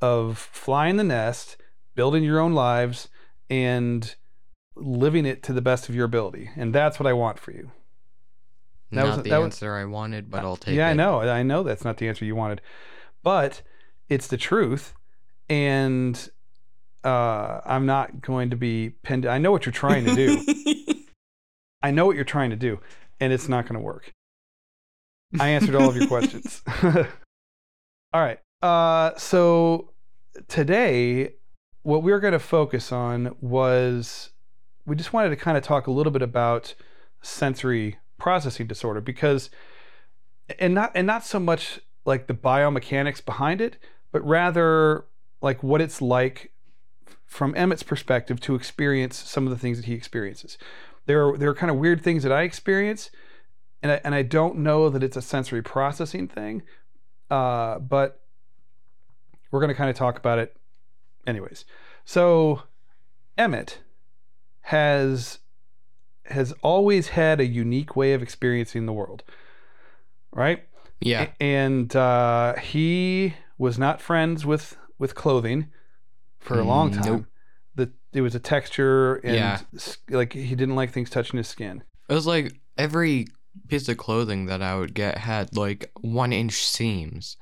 of 0.00 0.36
flying 0.36 0.96
the 0.96 1.04
nest, 1.04 1.56
building 1.94 2.24
your 2.24 2.40
own 2.40 2.54
lives, 2.54 3.08
and 3.48 4.16
living 4.74 5.24
it 5.24 5.42
to 5.44 5.52
the 5.52 5.62
best 5.62 5.88
of 5.88 5.94
your 5.94 6.06
ability. 6.06 6.50
And 6.56 6.74
that's 6.74 6.98
what 6.98 7.06
I 7.06 7.12
want 7.12 7.38
for 7.38 7.52
you. 7.52 7.70
That 8.90 9.04
not 9.04 9.06
was- 9.06 9.16
the 9.22 9.30
that 9.30 9.38
was- 9.38 9.44
answer 9.46 9.74
I 9.76 9.84
wanted, 9.84 10.28
but 10.28 10.42
uh, 10.42 10.48
I'll 10.48 10.56
take 10.56 10.74
yeah, 10.74 10.88
it. 10.88 10.90
I 10.90 10.94
know. 10.94 11.20
I 11.20 11.44
know 11.44 11.62
that's 11.62 11.84
not 11.84 11.98
the 11.98 12.08
answer 12.08 12.24
you 12.24 12.34
wanted, 12.34 12.60
but 13.22 13.62
it's 14.08 14.26
the 14.26 14.36
truth, 14.36 14.94
and 15.48 16.28
uh, 17.04 17.60
I'm 17.64 17.86
not 17.86 18.20
going 18.20 18.50
to 18.50 18.56
be 18.56 18.90
pinned. 19.02 19.26
I 19.26 19.38
know 19.38 19.50
what 19.50 19.66
you're 19.66 19.72
trying 19.72 20.04
to 20.04 20.14
do. 20.14 20.44
I 21.82 21.90
know 21.90 22.06
what 22.06 22.16
you're 22.16 22.24
trying 22.24 22.50
to 22.50 22.56
do, 22.56 22.80
and 23.20 23.32
it's 23.32 23.48
not 23.48 23.66
going 23.66 23.74
to 23.74 23.84
work. 23.84 24.12
I 25.40 25.48
answered 25.48 25.74
all 25.74 25.88
of 25.88 25.96
your 25.96 26.06
questions. 26.06 26.62
all 26.84 27.06
right. 28.14 28.38
Uh, 28.60 29.16
so 29.16 29.90
today, 30.46 31.34
what 31.82 32.02
we 32.02 32.12
were 32.12 32.20
going 32.20 32.32
to 32.32 32.38
focus 32.38 32.92
on 32.92 33.34
was 33.40 34.30
we 34.86 34.94
just 34.94 35.12
wanted 35.12 35.30
to 35.30 35.36
kind 35.36 35.56
of 35.56 35.64
talk 35.64 35.86
a 35.86 35.90
little 35.90 36.12
bit 36.12 36.22
about 36.22 36.74
sensory 37.22 37.98
processing 38.18 38.66
disorder 38.66 39.00
because, 39.00 39.50
and 40.58 40.74
not 40.74 40.92
and 40.94 41.06
not 41.06 41.24
so 41.24 41.40
much 41.40 41.80
like 42.04 42.26
the 42.26 42.34
biomechanics 42.34 43.24
behind 43.24 43.60
it, 43.60 43.78
but 44.12 44.24
rather 44.26 45.06
like 45.40 45.62
what 45.62 45.80
it's 45.80 46.00
like 46.00 46.51
from 47.26 47.54
Emmett's 47.54 47.82
perspective 47.82 48.40
to 48.40 48.54
experience 48.54 49.16
some 49.16 49.46
of 49.46 49.50
the 49.50 49.58
things 49.58 49.78
that 49.78 49.86
he 49.86 49.94
experiences. 49.94 50.58
There 51.06 51.26
are 51.28 51.36
there 51.36 51.48
are 51.50 51.54
kind 51.54 51.70
of 51.70 51.76
weird 51.78 52.02
things 52.02 52.22
that 52.22 52.32
I 52.32 52.42
experience, 52.42 53.10
and 53.82 53.92
I, 53.92 54.00
and 54.04 54.14
I 54.14 54.22
don't 54.22 54.58
know 54.58 54.88
that 54.88 55.02
it's 55.02 55.16
a 55.16 55.22
sensory 55.22 55.62
processing 55.62 56.28
thing, 56.28 56.62
uh, 57.30 57.78
but 57.80 58.20
we're 59.50 59.60
going 59.60 59.68
to 59.68 59.74
kind 59.74 59.90
of 59.90 59.96
talk 59.96 60.16
about 60.18 60.38
it 60.38 60.56
anyways. 61.26 61.64
So 62.04 62.62
Emmett 63.36 63.78
has 64.62 65.38
has 66.26 66.52
always 66.62 67.08
had 67.08 67.40
a 67.40 67.44
unique 67.46 67.96
way 67.96 68.12
of 68.14 68.22
experiencing 68.22 68.86
the 68.86 68.92
world, 68.92 69.24
right? 70.32 70.64
Yeah. 71.00 71.22
A- 71.40 71.42
And 71.42 71.94
uh, 71.96 72.54
he 72.56 73.34
was 73.58 73.78
not 73.78 74.00
friends 74.00 74.46
with 74.46 74.76
with 74.98 75.14
clothing 75.16 75.66
for 76.42 76.58
a 76.60 76.64
long 76.64 76.90
Mm, 76.90 76.96
time. 76.96 77.06
nope. 77.06 77.24
The 77.74 77.92
it 78.12 78.20
was 78.20 78.34
a 78.34 78.40
texture 78.40 79.14
and 79.16 79.34
Yeah. 79.34 79.58
like 80.10 80.32
he 80.34 80.54
didn't 80.54 80.74
like 80.76 80.92
things 80.92 81.08
touching 81.08 81.38
his 81.38 81.48
skin. 81.48 81.82
It 82.08 82.14
was 82.14 82.26
like 82.26 82.60
every 82.76 83.28
piece 83.68 83.88
of 83.88 83.96
clothing 83.96 84.46
that 84.46 84.60
I 84.62 84.76
would 84.76 84.92
get 84.94 85.18
had 85.18 85.56
like 85.56 85.90
one 86.00 86.32
inch 86.32 86.64
seams. 86.64 87.36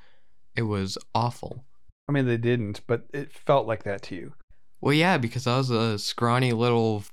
It 0.54 0.62
was 0.62 0.96
awful. 1.14 1.64
I 2.08 2.12
mean, 2.12 2.26
they 2.26 2.36
didn't, 2.36 2.80
but 2.86 3.06
it 3.12 3.32
felt 3.32 3.66
like 3.66 3.82
that 3.84 4.02
to 4.02 4.14
you. 4.14 4.34
Well, 4.80 4.94
yeah, 4.94 5.18
because 5.18 5.46
I 5.46 5.56
was 5.58 5.70
a 5.70 5.98
scrawny 5.98 6.52
little 6.52 7.04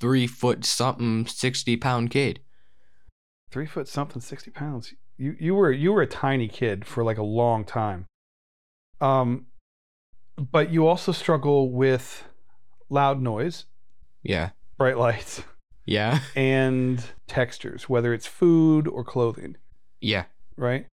three 0.00 0.26
foot 0.26 0.64
something, 0.64 1.26
60 1.26 1.76
pound 1.78 2.10
kid. 2.10 2.40
Three 3.50 3.66
foot 3.66 3.86
something, 3.88 4.20
sixty 4.20 4.50
pounds. 4.50 4.92
You 5.16 5.36
you 5.38 5.54
were 5.54 5.70
you 5.70 5.92
were 5.92 6.02
a 6.02 6.06
tiny 6.08 6.48
kid 6.48 6.84
for 6.84 7.04
like 7.04 7.18
a 7.18 7.22
long 7.22 7.64
time. 7.64 8.06
Um, 9.00 9.46
but 10.36 10.70
you 10.70 10.86
also 10.86 11.12
struggle 11.12 11.70
with 11.70 12.24
loud 12.88 13.20
noise, 13.22 13.66
Yeah. 14.22 14.50
bright 14.78 14.98
lights, 14.98 15.42
Yeah. 15.86 16.20
and 16.36 17.02
textures, 17.26 17.88
whether 17.88 18.12
it's 18.14 18.26
food 18.26 18.88
or 18.88 19.04
clothing. 19.04 19.56
Yeah. 20.00 20.24
right? 20.56 20.86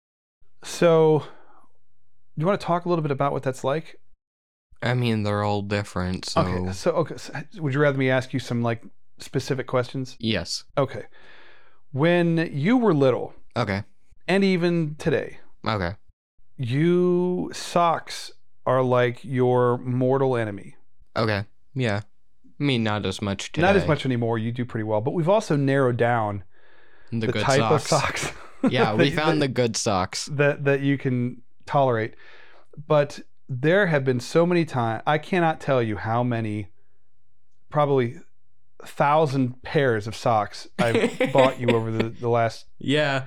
So, 0.63 1.21
do 1.21 2.41
you 2.43 2.47
want 2.47 2.61
to 2.61 2.67
talk 2.67 2.85
a 2.85 2.89
little 2.89 3.03
bit 3.03 3.11
about 3.11 3.33
what 3.33 3.43
that's 3.43 3.65
like? 3.65 3.99
I 4.83 4.95
mean, 4.95 5.23
they're 5.25 5.43
all 5.43 5.63
different. 5.63 6.25
So, 6.27 6.41
Okay. 6.43 6.73
So, 6.73 6.91
okay. 6.93 7.17
So 7.17 7.33
would 7.59 7.75
you 7.75 7.81
rather 7.81 7.99
me 7.99 8.11
ask 8.11 8.33
you 8.33 8.39
some 8.41 8.63
like 8.63 8.83
specific 9.19 9.67
questions? 9.67 10.17
yes. 10.21 10.65
Okay. 10.77 11.05
When 11.93 12.51
you 12.53 12.77
were 12.77 12.93
little, 12.95 13.35
Okay. 13.57 13.83
and 14.29 14.45
even 14.45 14.95
today, 14.99 15.39
Okay. 15.67 15.95
you 16.57 17.51
socks 17.53 18.31
are 18.69 18.83
like 18.83 19.25
your 19.25 19.79
mortal 19.79 20.37
enemy. 20.37 20.77
Okay. 21.17 21.45
Yeah. 21.75 22.03
I 22.61 22.65
mean, 22.65 22.83
not 22.85 23.07
as 23.07 23.23
much 23.23 23.51
today. 23.53 23.67
Not 23.67 23.77
as 23.77 23.87
much 23.89 24.05
anymore. 24.05 24.37
You 24.39 24.53
do 24.53 24.65
pretty 24.65 24.85
well, 24.85 25.01
but 25.01 25.13
we've 25.15 25.29
also 25.29 25.57
narrowed 25.57 25.97
down 25.97 26.45
The, 27.11 27.27
the, 27.27 27.33
good 27.33 27.43
type 27.43 27.59
socks. 27.61 27.83
of 27.85 27.89
socks. 27.89 28.33
Yeah, 28.71 28.95
we 29.03 29.11
found 29.11 29.41
that- 29.41 29.47
the 29.49 29.53
good 29.53 29.77
socks. 29.77 30.27
that 30.33 30.65
that 30.65 30.81
you 30.81 30.99
can 30.99 31.43
tolerate. 31.67 32.15
But 32.87 33.21
there 33.49 33.87
have 33.87 34.05
been 34.05 34.21
so 34.21 34.45
many 34.45 34.65
times 34.65 35.03
I 35.07 35.19
cannot 35.19 35.61
tell 35.61 35.83
you 35.83 35.97
how 35.97 36.23
many 36.23 36.69
probably 37.71 38.17
thousand 38.85 39.63
pairs 39.63 40.07
of 40.07 40.15
socks 40.15 40.69
I've 40.79 41.33
bought 41.33 41.59
you 41.61 41.69
over 41.71 41.91
the, 41.91 42.11
the 42.11 42.29
last 42.29 42.67
Yeah. 42.79 43.25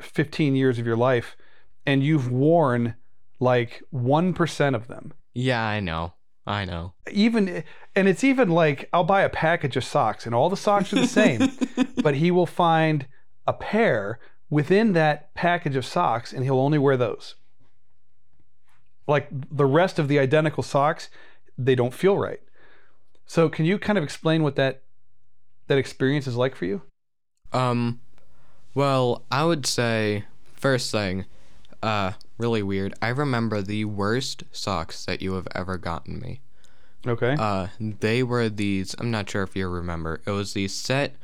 15 0.00 0.54
years 0.54 0.78
of 0.78 0.86
your 0.86 0.96
life 0.96 1.36
and 1.84 2.02
you've 2.04 2.30
worn 2.30 2.94
like 3.42 3.82
1% 3.92 4.74
of 4.74 4.86
them. 4.86 5.12
Yeah, 5.34 5.62
I 5.66 5.80
know. 5.80 6.14
I 6.46 6.64
know. 6.64 6.94
Even 7.10 7.64
and 7.94 8.08
it's 8.08 8.24
even 8.24 8.48
like 8.48 8.88
I'll 8.92 9.04
buy 9.04 9.22
a 9.22 9.28
package 9.28 9.76
of 9.76 9.84
socks 9.84 10.26
and 10.26 10.34
all 10.34 10.48
the 10.48 10.56
socks 10.56 10.92
are 10.92 10.96
the 10.96 11.06
same, 11.06 11.50
but 12.02 12.16
he 12.16 12.30
will 12.30 12.46
find 12.46 13.06
a 13.46 13.52
pair 13.52 14.18
within 14.50 14.92
that 14.92 15.34
package 15.34 15.76
of 15.76 15.84
socks 15.84 16.32
and 16.32 16.44
he'll 16.44 16.58
only 16.58 16.78
wear 16.78 16.96
those. 16.96 17.36
Like 19.06 19.28
the 19.30 19.66
rest 19.66 19.98
of 19.98 20.08
the 20.08 20.18
identical 20.18 20.62
socks, 20.62 21.10
they 21.56 21.74
don't 21.74 21.94
feel 21.94 22.18
right. 22.18 22.40
So 23.26 23.48
can 23.48 23.64
you 23.64 23.78
kind 23.78 23.98
of 23.98 24.04
explain 24.04 24.42
what 24.42 24.56
that 24.56 24.82
that 25.68 25.78
experience 25.78 26.26
is 26.26 26.36
like 26.36 26.56
for 26.56 26.64
you? 26.64 26.82
Um, 27.52 28.00
well, 28.74 29.24
I 29.30 29.44
would 29.44 29.66
say 29.66 30.24
first 30.54 30.90
thing, 30.90 31.26
uh, 31.82 32.12
really 32.42 32.62
weird. 32.62 32.92
I 33.00 33.08
remember 33.08 33.62
the 33.62 33.84
worst 33.84 34.42
socks 34.50 35.04
that 35.06 35.22
you 35.22 35.34
have 35.34 35.46
ever 35.54 35.78
gotten 35.78 36.18
me. 36.18 36.40
Okay. 37.06 37.36
Uh, 37.38 37.68
they 37.80 38.22
were 38.24 38.48
these. 38.48 38.96
I'm 38.98 39.12
not 39.12 39.30
sure 39.30 39.44
if 39.44 39.54
you 39.54 39.68
remember. 39.68 40.20
It 40.26 40.32
was 40.32 40.52
these 40.52 40.74
set 40.74 41.14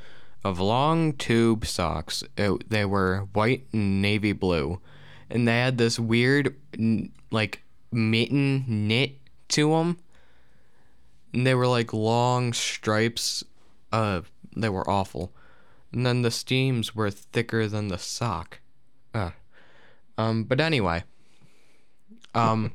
of 0.44 0.60
long 0.60 1.12
tube 1.12 1.66
socks. 1.66 2.22
It, 2.36 2.70
they 2.70 2.84
were 2.84 3.26
white 3.32 3.66
and 3.72 4.00
navy 4.00 4.32
blue, 4.32 4.80
and 5.28 5.46
they 5.46 5.58
had 5.58 5.76
this 5.76 5.98
weird, 5.98 6.54
n- 6.78 7.10
like 7.32 7.62
mitten 7.90 8.64
knit 8.68 9.18
to 9.48 9.70
them. 9.70 9.98
And 11.34 11.44
they 11.44 11.54
were 11.54 11.66
like 11.66 11.92
long 11.92 12.52
stripes. 12.52 13.42
Uh, 13.92 14.22
they 14.56 14.68
were 14.68 14.88
awful. 14.88 15.32
And 15.92 16.06
then 16.06 16.22
the 16.22 16.30
steams 16.30 16.94
were 16.94 17.10
thicker 17.10 17.66
than 17.66 17.88
the 17.88 17.98
sock. 17.98 18.60
Um, 20.18 20.44
but 20.44 20.60
anyway. 20.60 21.04
Um, 22.34 22.72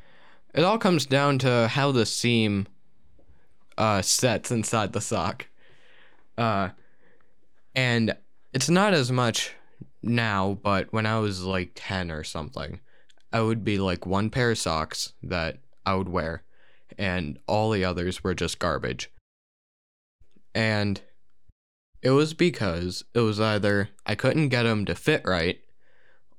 it 0.54 0.62
all 0.62 0.78
comes 0.78 1.06
down 1.06 1.38
to 1.40 1.66
how 1.68 1.90
the 1.90 2.06
seam 2.06 2.68
uh, 3.76 4.02
sets 4.02 4.50
inside 4.50 4.92
the 4.92 5.00
sock. 5.00 5.48
Uh, 6.38 6.68
and 7.74 8.16
it's 8.52 8.68
not 8.68 8.94
as 8.94 9.10
much 9.10 9.54
now, 10.02 10.58
but 10.62 10.92
when 10.92 11.06
I 11.06 11.18
was 11.18 11.42
like 11.42 11.72
10 11.74 12.10
or 12.10 12.22
something, 12.22 12.80
I 13.32 13.40
would 13.40 13.64
be 13.64 13.78
like 13.78 14.06
one 14.06 14.30
pair 14.30 14.50
of 14.50 14.58
socks 14.58 15.14
that 15.22 15.58
I 15.86 15.94
would 15.94 16.08
wear, 16.08 16.42
and 16.98 17.38
all 17.46 17.70
the 17.70 17.84
others 17.84 18.22
were 18.22 18.34
just 18.34 18.58
garbage. 18.58 19.10
And 20.54 21.00
it 22.02 22.10
was 22.10 22.34
because 22.34 23.04
it 23.14 23.20
was 23.20 23.40
either 23.40 23.88
I 24.04 24.14
couldn't 24.14 24.50
get 24.50 24.64
them 24.64 24.84
to 24.84 24.94
fit 24.94 25.22
right, 25.24 25.61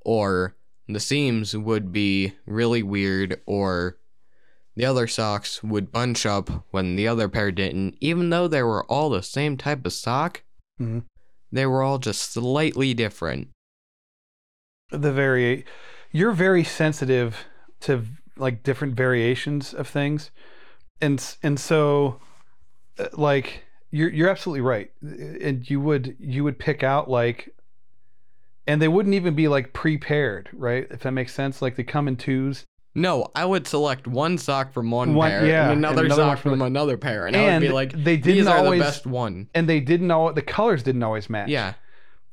or 0.05 0.55
the 0.88 1.00
seams 1.00 1.55
would 1.55 1.91
be 1.91 2.33
really 2.45 2.83
weird, 2.83 3.41
or 3.45 3.98
the 4.75 4.86
other 4.86 5.07
socks 5.07 5.63
would 5.63 5.91
bunch 5.91 6.25
up 6.25 6.65
when 6.72 6.95
the 6.95 7.07
other 7.07 7.29
pair 7.29 7.51
didn't, 7.51 7.95
even 8.01 8.29
though 8.29 8.48
they 8.48 8.63
were 8.63 8.83
all 8.86 9.10
the 9.10 9.24
same 9.24 9.55
type 9.57 9.86
of 9.86 9.93
sock. 9.93 10.43
Mhm. 10.79 11.03
They 11.51 11.65
were 11.65 11.83
all 11.83 12.00
just 12.00 12.33
slightly 12.33 12.93
different. 12.93 13.50
the 14.91 15.12
very 15.12 15.65
you're 16.12 16.31
very 16.33 16.63
sensitive 16.63 17.45
to 17.79 18.05
like 18.38 18.62
different 18.63 18.95
variations 18.95 19.74
of 19.74 19.88
things 19.88 20.29
and 21.01 21.36
and 21.41 21.60
so 21.60 22.19
uh, 23.00 23.07
like 23.13 23.63
you're 23.89 24.10
you're 24.10 24.29
absolutely 24.29 24.62
right 24.62 24.91
and 25.01 25.67
you 25.69 25.79
would 25.81 26.15
you 26.19 26.43
would 26.43 26.60
pick 26.60 26.83
out 26.83 27.10
like 27.10 27.55
and 28.67 28.82
they 28.82 28.88
wouldn't 28.88 29.15
even 29.15 29.36
be 29.36 29.48
like 29.48 29.74
prepared 29.74 30.50
right 30.53 30.88
if 30.91 31.01
that 31.01 31.12
makes 31.12 31.34
sense 31.34 31.62
like 31.62 31.75
they 31.75 31.84
come 31.84 32.08
in 32.08 32.15
twos 32.15 32.65
No, 32.96 33.27
I 33.36 33.43
would 33.46 33.65
select 33.67 34.08
one 34.08 34.38
sock 34.38 34.72
from 34.72 34.91
one, 34.91 35.15
One- 35.15 35.29
pair 35.32 35.46
yeah, 35.48 35.63
and 35.63 35.72
and 35.72 35.79
another, 35.86 36.05
another 36.05 36.22
one 36.24 36.32
sock 36.36 36.39
from 36.43 36.51
from 36.51 36.60
the- 36.60 36.65
another 36.65 36.98
pair, 36.98 37.25
and, 37.27 37.36
I 37.36 37.53
would 37.53 37.62
be 37.62 37.70
like, 37.70 37.91
they 37.91 38.17
didn't 38.17 38.48
are 38.48 38.58
always 38.60 38.79
the 38.82 38.86
best 38.86 39.05
one." 39.08 39.50
and 39.55 39.67
they 39.67 39.79
didn't 39.79 40.08
know 40.08 40.32
the 40.32 40.41
colors 40.43 40.84
didn't 40.84 41.01
always 41.03 41.29
match 41.29 41.50
Yeah, 41.50 41.74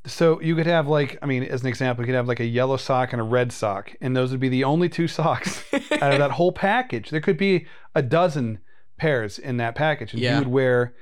so 0.06 0.40
you 0.40 0.54
could 0.56 0.66
have 0.66 0.87
like 0.88 1.18
i 1.22 1.26
mean 1.26 1.42
as 1.44 1.62
an 1.62 1.68
example 1.68 2.02
you 2.02 2.06
could 2.06 2.14
have 2.14 2.28
like 2.28 2.40
a 2.40 2.44
yellow 2.46 2.76
sock 2.76 3.12
and 3.12 3.20
a 3.20 3.25
red 3.25 3.52
sock 3.52 3.94
and 4.00 4.16
those 4.16 4.30
would 4.30 4.40
be 4.40 4.49
the 4.49 4.64
only 4.64 4.88
two 4.88 5.08
socks 5.18 5.64
out 5.72 6.12
of 6.12 6.18
that 6.18 6.32
whole 6.32 6.52
package. 6.52 7.10
There 7.10 7.20
could 7.20 7.37
be 7.38 7.66
a 7.94 8.02
dozen 8.02 8.58
pairs 8.99 9.38
in 9.38 9.56
that 9.58 9.75
package, 9.75 10.12
and 10.12 10.20
Yeah. 10.22 10.34
he 10.34 10.38
would 10.40 10.49
wear. 10.49 10.94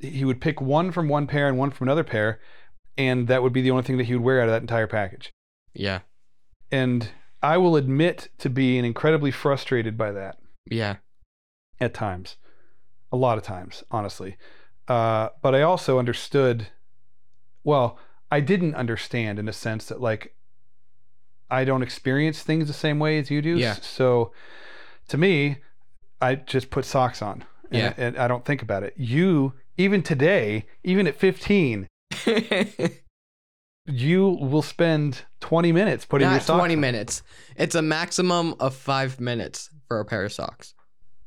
He 0.00 0.24
would 0.24 0.40
pick 0.40 0.60
one 0.60 0.92
from 0.92 1.08
one 1.08 1.26
pair 1.26 1.48
and 1.48 1.58
one 1.58 1.70
from 1.70 1.88
another 1.88 2.04
pair, 2.04 2.40
and 2.98 3.28
that 3.28 3.42
would 3.42 3.52
be 3.54 3.62
the 3.62 3.70
only 3.70 3.84
thing 3.84 3.96
that 3.96 4.04
he 4.04 4.14
would 4.14 4.22
wear 4.24 4.42
out 4.42 4.48
of 4.48 4.52
that 4.52 4.60
entire 4.62 4.86
package. 4.86 5.30
yeah, 5.72 6.00
And 6.70 7.08
I 7.42 7.56
will 7.56 7.76
admit 7.76 8.28
to 8.38 8.50
being 8.50 8.84
incredibly 8.84 9.30
frustrated 9.30 9.96
by 9.96 10.10
that 10.12 10.36
yeah, 10.70 10.96
at 11.80 11.94
times, 11.94 12.36
a 13.12 13.16
lot 13.16 13.38
of 13.38 13.44
times, 13.44 13.84
honestly. 13.90 14.36
Uh, 14.88 15.28
but 15.40 15.54
I 15.54 15.62
also 15.62 15.98
understood. 15.98 16.66
Well, 17.64 17.98
I 18.30 18.40
didn't 18.40 18.74
understand 18.74 19.38
in 19.38 19.48
a 19.48 19.52
sense 19.52 19.86
that 19.86 20.00
like 20.00 20.34
I 21.50 21.64
don't 21.64 21.82
experience 21.82 22.42
things 22.42 22.66
the 22.66 22.74
same 22.74 22.98
way 22.98 23.18
as 23.18 23.30
you 23.30 23.40
do. 23.40 23.56
Yeah. 23.56 23.74
So 23.74 24.32
To 25.08 25.16
me, 25.16 25.58
I 26.20 26.34
just 26.34 26.70
put 26.70 26.84
socks 26.84 27.22
on. 27.22 27.44
And, 27.70 27.78
Yeah. 27.80 27.94
and 27.96 28.16
I 28.18 28.28
don't 28.28 28.44
think 28.44 28.62
about 28.62 28.82
it. 28.82 28.94
You, 28.96 29.54
even 29.76 30.02
today, 30.02 30.66
even 30.84 31.06
at 31.06 31.14
15, 31.16 31.86
you 33.86 34.28
will 34.28 34.62
spend 34.62 35.22
20 35.40 35.72
minutes 35.72 36.04
putting 36.04 36.26
your 36.26 36.32
Not 36.34 36.42
socks 36.42 36.58
20 36.58 36.74
on. 36.74 36.80
minutes. 36.80 37.22
It's 37.56 37.74
a 37.74 37.82
maximum 37.82 38.54
of 38.60 38.74
five 38.74 39.18
minutes 39.20 39.70
for 39.86 40.00
a 40.00 40.04
pair 40.04 40.24
of 40.24 40.32
socks. 40.32 40.74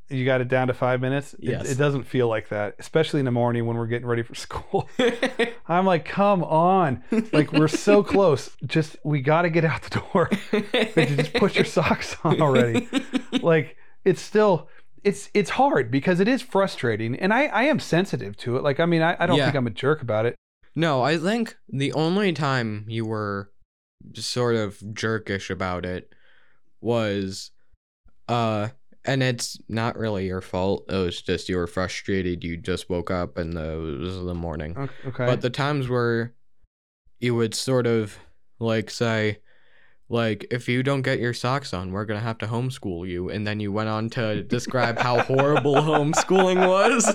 You 0.08 0.24
got 0.26 0.40
it 0.42 0.48
down 0.48 0.66
to 0.68 0.74
five 0.74 1.00
minutes? 1.00 1.32
It- 1.34 1.40
Yes. 1.44 1.70
It, 1.70 1.78
doesn't 1.78 2.04
feel 2.04 2.28
like 2.28 2.50
that, 2.50 2.74
especially 2.78 3.20
in 3.20 3.24
the 3.24 3.32
morning 3.32 3.64
when 3.66 3.76
we're 3.76 3.86
getting 3.86 4.06
ready 4.06 4.22
for 4.22 4.34
school. 4.46 4.88
I'm 5.68 5.86
like, 5.86 6.04
come 6.04 6.44
on. 6.44 7.02
Like, 7.32 7.52
we're 7.52 7.68
so 7.68 8.02
close. 8.02 8.50
Just, 8.66 8.96
we 9.04 9.22
got 9.22 9.42
to 9.42 9.50
get 9.50 9.64
out 9.64 9.82
the 9.82 10.00
door. 10.12 10.30
Just 11.16 11.32
put 11.34 11.56
your 11.56 11.64
socks 11.64 12.16
on 12.22 12.40
already. 12.42 12.88
like 13.40 13.76
it's 14.04 14.20
still 14.20 14.68
it's 15.04 15.30
it's 15.34 15.50
hard 15.50 15.90
because 15.90 16.20
it 16.20 16.28
is 16.28 16.42
frustrating 16.42 17.16
and 17.16 17.32
i 17.34 17.46
i 17.46 17.62
am 17.64 17.78
sensitive 17.80 18.36
to 18.36 18.56
it 18.56 18.62
like 18.62 18.78
i 18.78 18.86
mean 18.86 19.00
i, 19.02 19.16
I 19.18 19.26
don't 19.26 19.36
Yeah. 19.36 19.44
think 19.46 19.56
i'm 19.56 19.66
a 19.66 19.70
jerk 19.70 20.00
about 20.02 20.26
it 20.26 20.36
No, 20.74 21.02
I 21.02 21.18
think 21.18 21.56
the 21.68 21.92
only 21.92 22.32
time 22.32 22.84
you 22.88 23.04
were 23.04 23.50
sort 24.14 24.56
of 24.56 24.78
jerkish 24.78 25.50
about 25.50 25.84
it 25.84 26.12
was 26.80 27.50
uh 28.28 28.68
and 29.04 29.22
it's 29.22 29.58
not 29.68 29.98
really 29.98 30.26
your 30.26 30.40
fault. 30.40 30.84
It 30.88 30.96
was 30.96 31.20
just 31.20 31.48
you 31.48 31.56
were 31.56 31.66
frustrated. 31.66 32.44
You 32.44 32.56
just 32.56 32.88
woke 32.88 33.10
up 33.10 33.36
and 33.36 33.58
uh, 33.58 33.60
it 33.60 33.98
was 33.98 34.24
the 34.24 34.34
morning. 34.34 34.76
Okay 34.78 35.26
But 35.26 35.40
the 35.40 35.50
times 35.50 35.88
where 35.88 36.34
you 37.18 37.34
would 37.34 37.54
sort 37.54 37.86
of 37.86 38.16
like 38.60 38.90
say, 38.90 39.38
like, 40.12 40.46
if 40.50 40.68
you 40.68 40.82
don't 40.82 41.02
get 41.02 41.18
your 41.18 41.32
socks 41.32 41.72
on, 41.72 41.90
we're 41.90 42.04
gonna 42.04 42.20
have 42.20 42.38
to 42.38 42.46
homeschool 42.46 43.08
you. 43.08 43.30
And 43.30 43.46
then 43.46 43.58
you 43.60 43.72
went 43.72 43.88
on 43.88 44.10
to 44.10 44.42
describe 44.42 44.98
how 44.98 45.20
horrible 45.22 45.74
homeschooling 45.76 46.68
was. 46.68 47.06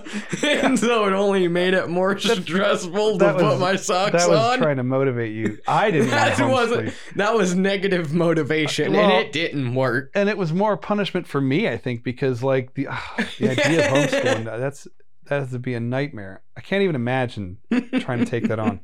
and 0.44 0.77
so 0.80 1.06
it 1.08 1.13
only 1.13 1.48
made 1.48 1.74
it 1.74 1.88
more 1.89 2.18
stressful 2.18 3.13
to 3.13 3.18
that 3.20 3.38
put 3.38 3.60
my 3.60 3.75
socks 3.75 4.13
on. 4.13 4.20
that 4.20 4.30
was 4.30 4.39
on. 4.39 4.58
trying 4.60 4.77
to 4.77 4.84
motivate 4.84 5.34
you 5.34 5.58
i 5.68 5.92
didn't 5.92 6.10
that 6.10 6.38
to 6.38 6.48
wasn't 6.48 6.94
that 7.16 7.34
was 7.34 7.56
negative 7.56 8.13
motivation 8.13 8.94
Well- 8.94 9.04
and 9.04 9.12
it 9.25 9.32
didn't 9.32 9.75
work. 9.75 10.12
and 10.16 10.30
it 10.30 10.38
was 10.38 10.51
more 10.54 10.75
punishment 10.77 11.27
for 11.27 11.39
me 11.42 11.68
i 11.70 11.77
think 11.77 12.04
because 12.04 12.42
like 12.44 12.74
the 12.74 12.88
ah, 12.89 13.16
the 13.39 13.50
idea 13.51 13.86
of 13.86 13.94
homeschooling 14.10 14.46
that's 14.46 14.88
that 15.25 15.39
has 15.42 15.51
to 15.51 15.60
be 15.60 15.74
a 15.74 15.80
nightmare 15.80 16.42
i 16.56 16.62
can't 16.62 16.82
even 16.84 16.96
imagine 16.96 17.58
trying 18.00 18.20
to 18.20 18.25
take 18.25 18.48
that 18.48 18.60
on 18.60 18.80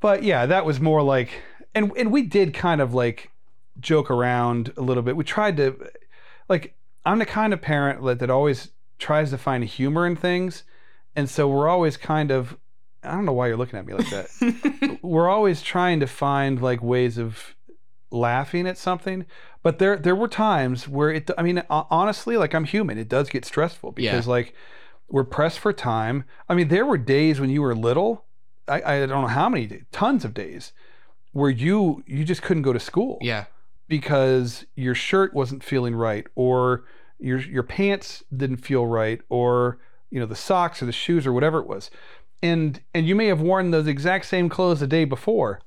but 0.00 0.22
yeah 0.22 0.46
that 0.46 0.64
was 0.64 0.80
more 0.80 1.02
like 1.02 1.30
and 1.76 1.92
and 1.96 2.10
we 2.10 2.22
did 2.22 2.54
kind 2.54 2.80
of 2.80 2.94
like 2.94 3.30
joke 3.78 4.10
around 4.10 4.72
a 4.76 4.80
little 4.80 5.02
bit. 5.02 5.14
We 5.14 5.22
tried 5.22 5.56
to 5.58 5.90
like 6.48 6.74
i'm 7.04 7.20
the 7.20 7.26
kind 7.26 7.52
of 7.52 7.60
parent 7.60 8.02
that, 8.04 8.18
that 8.18 8.30
always 8.30 8.70
tries 8.98 9.30
to 9.30 9.38
find 9.38 9.62
humor 9.62 10.06
in 10.06 10.16
things. 10.16 10.64
And 11.14 11.30
so 11.30 11.46
we're 11.48 11.68
always 11.68 11.96
kind 11.96 12.30
of 12.30 12.56
i 13.04 13.12
don't 13.12 13.26
know 13.26 13.32
why 13.32 13.46
you're 13.46 13.58
looking 13.58 13.78
at 13.78 13.86
me 13.86 13.94
like 13.94 14.10
that. 14.10 14.98
We're 15.02 15.28
always 15.28 15.62
trying 15.62 16.00
to 16.00 16.06
find 16.08 16.60
like 16.60 16.82
ways 16.82 17.18
of 17.18 17.54
laughing 18.10 18.66
at 18.66 18.78
something. 18.78 19.26
But 19.62 19.78
there 19.78 19.96
there 19.96 20.16
were 20.16 20.28
times 20.28 20.88
where 20.88 21.10
it 21.10 21.30
i 21.36 21.42
mean 21.42 21.62
honestly 21.68 22.36
like 22.38 22.54
i'm 22.54 22.64
human. 22.64 22.98
It 22.98 23.08
does 23.08 23.28
get 23.28 23.44
stressful 23.44 23.92
because 23.92 24.26
like 24.26 24.54
we're 25.08 25.24
pressed 25.24 25.58
for 25.58 25.72
time. 25.72 26.24
I 26.48 26.54
mean 26.54 26.68
there 26.68 26.86
were 26.86 26.98
days 26.98 27.38
when 27.38 27.50
you 27.50 27.60
were 27.60 27.74
little. 27.74 28.24
I, 28.66 28.82
I 28.82 28.98
don't 29.06 29.22
know 29.22 29.28
how 29.28 29.48
many 29.48 29.66
days, 29.66 29.84
tons 29.92 30.24
of 30.24 30.34
days 30.34 30.72
where 31.36 31.50
you 31.50 32.02
you 32.06 32.24
just 32.24 32.40
couldn't 32.40 32.62
go 32.62 32.72
to 32.72 32.80
school 32.80 33.18
yeah. 33.20 33.44
because 33.88 34.64
your 34.74 34.94
shirt 34.94 35.34
wasn't 35.34 35.62
feeling 35.62 35.94
right 35.94 36.26
or 36.34 36.84
your 37.18 37.38
your 37.40 37.62
pants 37.62 38.24
didn't 38.34 38.56
feel 38.56 38.86
right 38.86 39.20
or 39.28 39.78
you 40.10 40.18
know 40.18 40.24
the 40.24 40.34
socks 40.34 40.82
or 40.82 40.86
the 40.86 40.92
shoes 40.92 41.26
or 41.26 41.34
whatever 41.34 41.58
it 41.58 41.66
was 41.66 41.90
and 42.42 42.80
and 42.94 43.06
you 43.06 43.14
may 43.14 43.26
have 43.26 43.42
worn 43.42 43.70
those 43.70 43.86
exact 43.86 44.24
same 44.24 44.48
clothes 44.48 44.80
the 44.80 44.86
day 44.86 45.04
before 45.04 45.60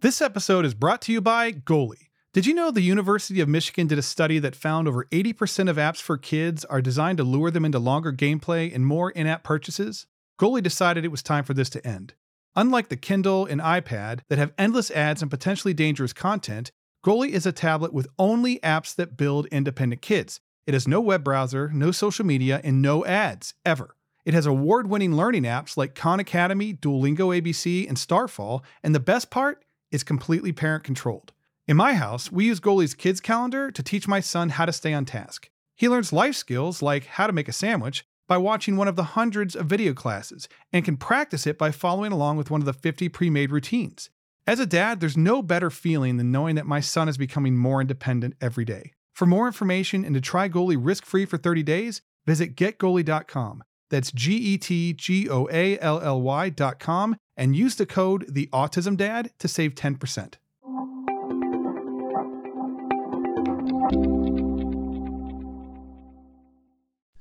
This 0.00 0.20
episode 0.20 0.64
is 0.64 0.74
brought 0.74 1.00
to 1.02 1.12
you 1.12 1.20
by 1.20 1.52
Goally. 1.52 2.08
Did 2.32 2.46
you 2.46 2.54
know 2.54 2.70
the 2.70 2.80
University 2.80 3.42
of 3.42 3.48
Michigan 3.50 3.86
did 3.86 3.98
a 3.98 4.02
study 4.02 4.38
that 4.38 4.56
found 4.56 4.88
over 4.88 5.04
80% 5.10 5.68
of 5.68 5.76
apps 5.76 6.00
for 6.00 6.16
kids 6.16 6.64
are 6.64 6.80
designed 6.80 7.18
to 7.18 7.24
lure 7.24 7.50
them 7.50 7.66
into 7.66 7.78
longer 7.78 8.10
gameplay 8.10 8.74
and 8.74 8.86
more 8.86 9.10
in 9.10 9.26
app 9.26 9.44
purchases? 9.44 10.06
Goally 10.40 10.62
decided 10.62 11.04
it 11.04 11.10
was 11.10 11.22
time 11.22 11.44
for 11.44 11.52
this 11.52 11.68
to 11.68 11.86
end. 11.86 12.14
Unlike 12.56 12.88
the 12.88 12.96
Kindle 12.96 13.44
and 13.44 13.60
iPad 13.60 14.20
that 14.30 14.38
have 14.38 14.54
endless 14.56 14.90
ads 14.92 15.20
and 15.20 15.30
potentially 15.30 15.74
dangerous 15.74 16.14
content, 16.14 16.72
Goally 17.04 17.28
is 17.28 17.44
a 17.44 17.52
tablet 17.52 17.92
with 17.92 18.08
only 18.18 18.58
apps 18.60 18.94
that 18.94 19.18
build 19.18 19.44
independent 19.48 20.00
kids. 20.00 20.40
It 20.66 20.72
has 20.72 20.88
no 20.88 21.02
web 21.02 21.22
browser, 21.22 21.68
no 21.68 21.90
social 21.90 22.24
media, 22.24 22.62
and 22.64 22.80
no 22.80 23.04
ads, 23.04 23.52
ever. 23.66 23.94
It 24.24 24.32
has 24.32 24.46
award 24.46 24.88
winning 24.88 25.14
learning 25.14 25.42
apps 25.42 25.76
like 25.76 25.94
Khan 25.94 26.18
Academy, 26.18 26.72
Duolingo 26.72 27.38
ABC, 27.38 27.86
and 27.86 27.98
Starfall, 27.98 28.64
and 28.82 28.94
the 28.94 29.00
best 29.00 29.28
part? 29.28 29.66
It's 29.90 30.02
completely 30.02 30.52
parent 30.52 30.82
controlled. 30.82 31.32
In 31.68 31.76
my 31.76 31.94
house, 31.94 32.32
we 32.32 32.46
use 32.46 32.58
Goally's 32.58 32.94
kids 32.94 33.20
calendar 33.20 33.70
to 33.70 33.82
teach 33.84 34.08
my 34.08 34.18
son 34.18 34.48
how 34.48 34.66
to 34.66 34.72
stay 34.72 34.92
on 34.92 35.04
task. 35.04 35.48
He 35.76 35.88
learns 35.88 36.12
life 36.12 36.34
skills 36.34 36.82
like 36.82 37.06
how 37.06 37.28
to 37.28 37.32
make 37.32 37.46
a 37.46 37.52
sandwich 37.52 38.04
by 38.26 38.36
watching 38.36 38.76
one 38.76 38.88
of 38.88 38.96
the 38.96 39.14
hundreds 39.14 39.54
of 39.54 39.66
video 39.66 39.94
classes 39.94 40.48
and 40.72 40.84
can 40.84 40.96
practice 40.96 41.46
it 41.46 41.58
by 41.58 41.70
following 41.70 42.10
along 42.10 42.36
with 42.36 42.50
one 42.50 42.60
of 42.60 42.64
the 42.64 42.72
50 42.72 43.08
pre 43.10 43.30
made 43.30 43.52
routines. 43.52 44.10
As 44.44 44.58
a 44.58 44.66
dad, 44.66 44.98
there's 44.98 45.16
no 45.16 45.40
better 45.40 45.70
feeling 45.70 46.16
than 46.16 46.32
knowing 46.32 46.56
that 46.56 46.66
my 46.66 46.80
son 46.80 47.08
is 47.08 47.16
becoming 47.16 47.56
more 47.56 47.80
independent 47.80 48.34
every 48.40 48.64
day. 48.64 48.92
For 49.14 49.26
more 49.26 49.46
information 49.46 50.04
and 50.04 50.14
to 50.16 50.20
try 50.20 50.48
Goally 50.48 50.76
risk 50.78 51.04
free 51.04 51.26
for 51.26 51.36
30 51.36 51.62
days, 51.62 52.02
visit 52.26 52.56
getgoally.com. 52.56 53.62
That's 53.88 54.10
G 54.10 54.34
E 54.34 54.58
T 54.58 54.94
G 54.94 55.28
O 55.28 55.48
A 55.52 55.78
L 55.78 56.00
L 56.00 56.20
Y.com 56.22 57.16
and 57.36 57.54
use 57.54 57.76
the 57.76 57.86
code 57.86 58.26
The 58.28 58.48
Autism 58.52 58.96
Dad 58.96 59.30
to 59.38 59.46
save 59.46 59.76
10%. 59.76 60.34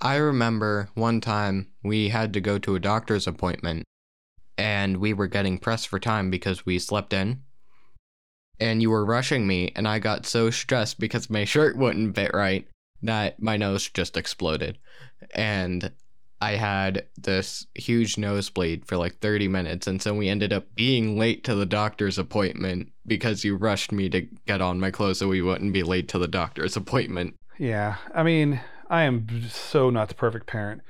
I 0.02 0.16
remember 0.16 0.90
one 0.96 1.22
time 1.22 1.68
we 1.84 2.10
had 2.10 2.34
to 2.34 2.42
go 2.42 2.58
to 2.60 2.76
a 2.76 2.80
doctor's 2.80 3.28
appointment 3.28 3.84
and 4.58 4.98
we 4.98 5.14
were 5.14 5.28
getting 5.28 5.60
pressed 5.60 5.88
for 5.88 6.00
time 6.00 6.32
because 6.32 6.66
we 6.66 6.80
slept 6.80 7.14
in. 7.14 7.44
And 8.60 8.82
you 8.82 8.92
were 8.92 9.06
rushing 9.06 9.48
me, 9.48 9.72
and 9.76 9.88
I 9.88 9.98
got 9.98 10.28
so 10.28 10.52
stressed 10.52 11.00
because 11.00 11.32
my 11.32 11.46
shirt 11.46 11.76
wouldn't 11.76 12.16
fit 12.16 12.32
right 12.32 12.68
that 13.02 13.42
my 13.42 13.58
nose 13.58 13.90
just 13.90 14.18
exploded. 14.18 14.78
And 15.34 15.92
I 16.42 16.52
had 16.52 17.08
this 17.18 17.66
huge 17.74 18.20
nosebleed 18.20 18.86
for 18.86 18.98
like 18.98 19.20
30 19.20 19.48
minutes. 19.48 19.88
And 19.88 20.00
so 20.00 20.14
we 20.14 20.30
ended 20.30 20.54
up 20.54 20.76
being 20.76 21.18
late 21.18 21.44
to 21.46 21.56
the 21.56 21.66
doctor's 21.66 22.20
appointment 22.20 22.92
because 23.08 23.44
you 23.44 23.56
rushed 23.56 23.92
me 23.92 24.10
to 24.10 24.28
get 24.46 24.62
on 24.62 24.80
my 24.80 24.92
clothes 24.92 25.20
so 25.20 25.28
we 25.28 25.42
wouldn't 25.42 25.74
be 25.74 25.82
late 25.82 26.08
to 26.10 26.20
the 26.20 26.28
doctor's 26.28 26.78
appointment. 26.78 27.36
Yeah, 27.58 27.96
I 28.14 28.22
mean, 28.22 28.60
I 28.92 29.04
am 29.04 29.26
so 29.50 29.90
not 29.90 30.10
the 30.10 30.16
perfect 30.16 30.46
parent, 30.48 30.82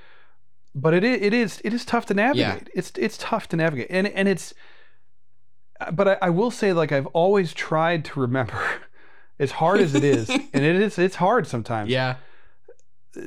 but 0.74 0.96
it 0.96 1.04
is 1.04 1.22
it 1.22 1.34
is 1.34 1.62
it 1.64 1.72
is 1.72 1.86
tough 1.86 2.08
to 2.08 2.16
navigate. 2.16 2.68
It's 2.74 2.92
it's 2.98 3.18
tough 3.18 3.48
to 3.50 3.56
navigate, 3.56 3.88
and 3.92 4.08
and 4.08 4.28
it's. 4.28 4.56
Uh, 5.80 5.92
but 5.92 6.08
I, 6.08 6.18
I 6.24 6.30
will 6.32 6.50
say, 6.50 6.74
like 6.74 6.92
I've 6.92 7.06
always 7.08 7.54
tried 7.54 8.04
to 8.06 8.20
remember, 8.20 8.60
as 9.40 9.52
hard 9.52 9.80
as 9.80 9.94
it 9.94 10.04
is, 10.04 10.30
and 10.54 10.66
it 10.66 10.76
is 10.76 10.98
it's 10.98 11.18
hard 11.18 11.46
sometimes. 11.46 11.92
Yeah. 11.92 12.16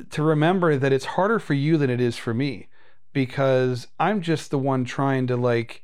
to 0.09 0.21
remember 0.21 0.75
that 0.75 0.91
it's 0.91 1.05
harder 1.05 1.39
for 1.39 1.53
you 1.53 1.77
than 1.77 1.89
it 1.89 2.01
is 2.01 2.17
for 2.17 2.33
me, 2.33 2.67
because 3.13 3.87
I'm 3.97 4.21
just 4.21 4.51
the 4.51 4.59
one 4.59 4.83
trying 4.83 5.25
to 5.27 5.37
like 5.37 5.83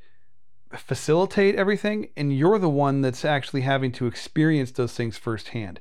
facilitate 0.75 1.55
everything, 1.55 2.09
and 2.17 2.35
you're 2.37 2.59
the 2.59 2.69
one 2.69 2.99
that's 2.99 3.23
actually 3.23 3.61
having 3.61 3.93
to 3.93 4.05
experience 4.05 4.71
those 4.71 4.93
things 4.93 5.17
firsthand 5.17 5.79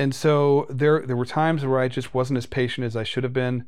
and 0.00 0.14
so 0.14 0.66
there 0.70 1.04
there 1.06 1.14
were 1.14 1.26
times 1.26 1.64
where 1.64 1.78
I 1.78 1.86
just 1.86 2.14
wasn't 2.14 2.38
as 2.38 2.46
patient 2.46 2.86
as 2.86 2.96
I 2.96 3.04
should 3.04 3.22
have 3.22 3.34
been. 3.34 3.66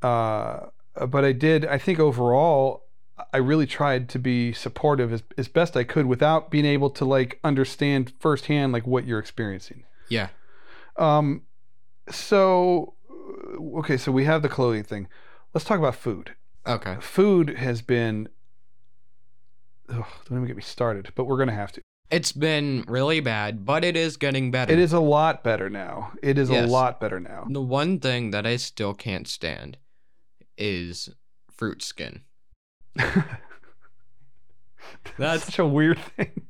Uh, 0.00 0.66
but 1.08 1.24
I 1.24 1.32
did. 1.32 1.66
I 1.66 1.76
think 1.76 1.98
overall, 1.98 2.84
I 3.32 3.38
really 3.38 3.66
tried 3.66 4.08
to 4.10 4.20
be 4.20 4.52
supportive 4.52 5.12
as, 5.12 5.24
as 5.36 5.48
best 5.48 5.76
I 5.76 5.82
could 5.82 6.06
without 6.06 6.52
being 6.52 6.64
able 6.64 6.88
to 6.90 7.04
like 7.04 7.40
understand 7.42 8.12
firsthand 8.20 8.72
like 8.72 8.86
what 8.86 9.06
you're 9.06 9.18
experiencing. 9.18 9.82
Yeah. 10.08 10.28
Um, 10.96 11.42
so 12.08 12.94
okay, 13.78 13.96
so 13.96 14.12
we 14.12 14.24
have 14.24 14.42
the 14.42 14.48
clothing 14.48 14.84
thing. 14.84 15.08
Let's 15.52 15.64
talk 15.64 15.80
about 15.80 15.96
food. 15.96 16.36
Okay. 16.64 16.96
Food 17.00 17.56
has 17.58 17.82
been. 17.82 18.28
Ugh, 19.88 20.06
don't 20.28 20.38
even 20.38 20.46
get 20.46 20.56
me 20.56 20.62
started, 20.62 21.10
but 21.16 21.24
we're 21.24 21.38
gonna 21.38 21.52
have 21.52 21.72
to. 21.72 21.82
It's 22.10 22.30
been 22.32 22.84
really 22.86 23.20
bad, 23.20 23.64
but 23.64 23.84
it 23.84 23.96
is 23.96 24.16
getting 24.16 24.50
better. 24.52 24.72
It 24.72 24.78
is 24.78 24.92
a 24.92 25.00
lot 25.00 25.42
better 25.42 25.68
now. 25.68 26.12
It 26.22 26.38
is 26.38 26.48
Yes. 26.50 26.68
a 26.68 26.72
lot 26.72 27.00
better 27.00 27.18
now. 27.18 27.46
The 27.50 27.60
one 27.62 27.98
thing 27.98 28.30
that 28.30 28.46
I 28.46 28.56
still 28.56 28.94
can't 28.94 29.26
stand 29.26 29.78
is 30.56 31.08
fruit 31.50 31.82
skin. 31.82 32.22
That's 35.18 35.44
such 35.44 35.58
a 35.58 35.66
weird 35.66 35.98
thing. 35.98 36.42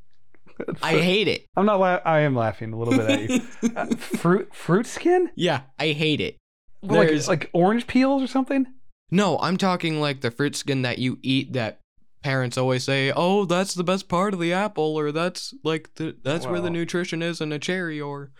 I 0.83 0.93
hate 0.99 1.29
it. 1.29 1.47
I'm 1.57 1.67
not. 1.67 1.79
La- 1.81 2.01
I 2.05 2.21
am 2.21 2.35
laughing 2.35 2.73
a 2.73 2.79
little 2.79 2.97
bit 2.97 3.11
at 3.11 3.31
you. 3.31 3.41
Uh, 3.77 3.87
fruit 3.97 4.55
fruit 4.55 4.87
skin? 4.87 5.31
Yeah, 5.35 5.63
I 5.79 5.89
hate 5.89 6.21
it. 6.21 6.37
Like 6.83 7.27
like 7.29 7.51
orange 7.53 7.87
peels 7.87 8.23
or 8.23 8.27
something? 8.27 8.67
No, 9.11 9.39
I'm 9.39 9.57
talking 9.57 10.01
like 10.01 10.21
the 10.23 10.31
fruit 10.31 10.57
skin 10.57 10.83
that 10.83 10.99
you 10.99 11.19
eat 11.23 11.53
that 11.53 11.81
parents 12.27 12.59
always 12.59 12.83
say, 12.83 13.13
"Oh, 13.15 13.45
that's 13.45 13.75
the 13.75 13.85
best 13.85 14.09
part 14.09 14.35
of 14.35 14.41
the 14.41 14.53
apple," 14.53 14.99
or 14.99 15.13
"That's 15.13 15.55
like 15.63 15.95
the 15.95 16.17
that's 16.25 16.45
where 16.45 16.61
the 16.61 16.71
nutrition 16.71 17.23
is 17.23 17.41
in 17.41 17.53
a 17.53 17.59
cherry," 17.61 18.01
or 18.01 18.33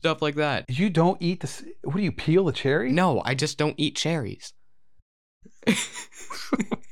stuff 0.00 0.20
like 0.20 0.34
that. 0.34 0.66
You 0.68 0.90
don't 0.90 1.16
eat 1.22 1.40
the. 1.40 1.72
What 1.82 1.96
do 1.96 2.02
you 2.02 2.12
peel 2.12 2.44
the 2.44 2.52
cherry? 2.52 2.92
No, 2.92 3.22
I 3.24 3.34
just 3.34 3.56
don't 3.56 3.74
eat 3.78 3.96
cherries. 3.96 4.52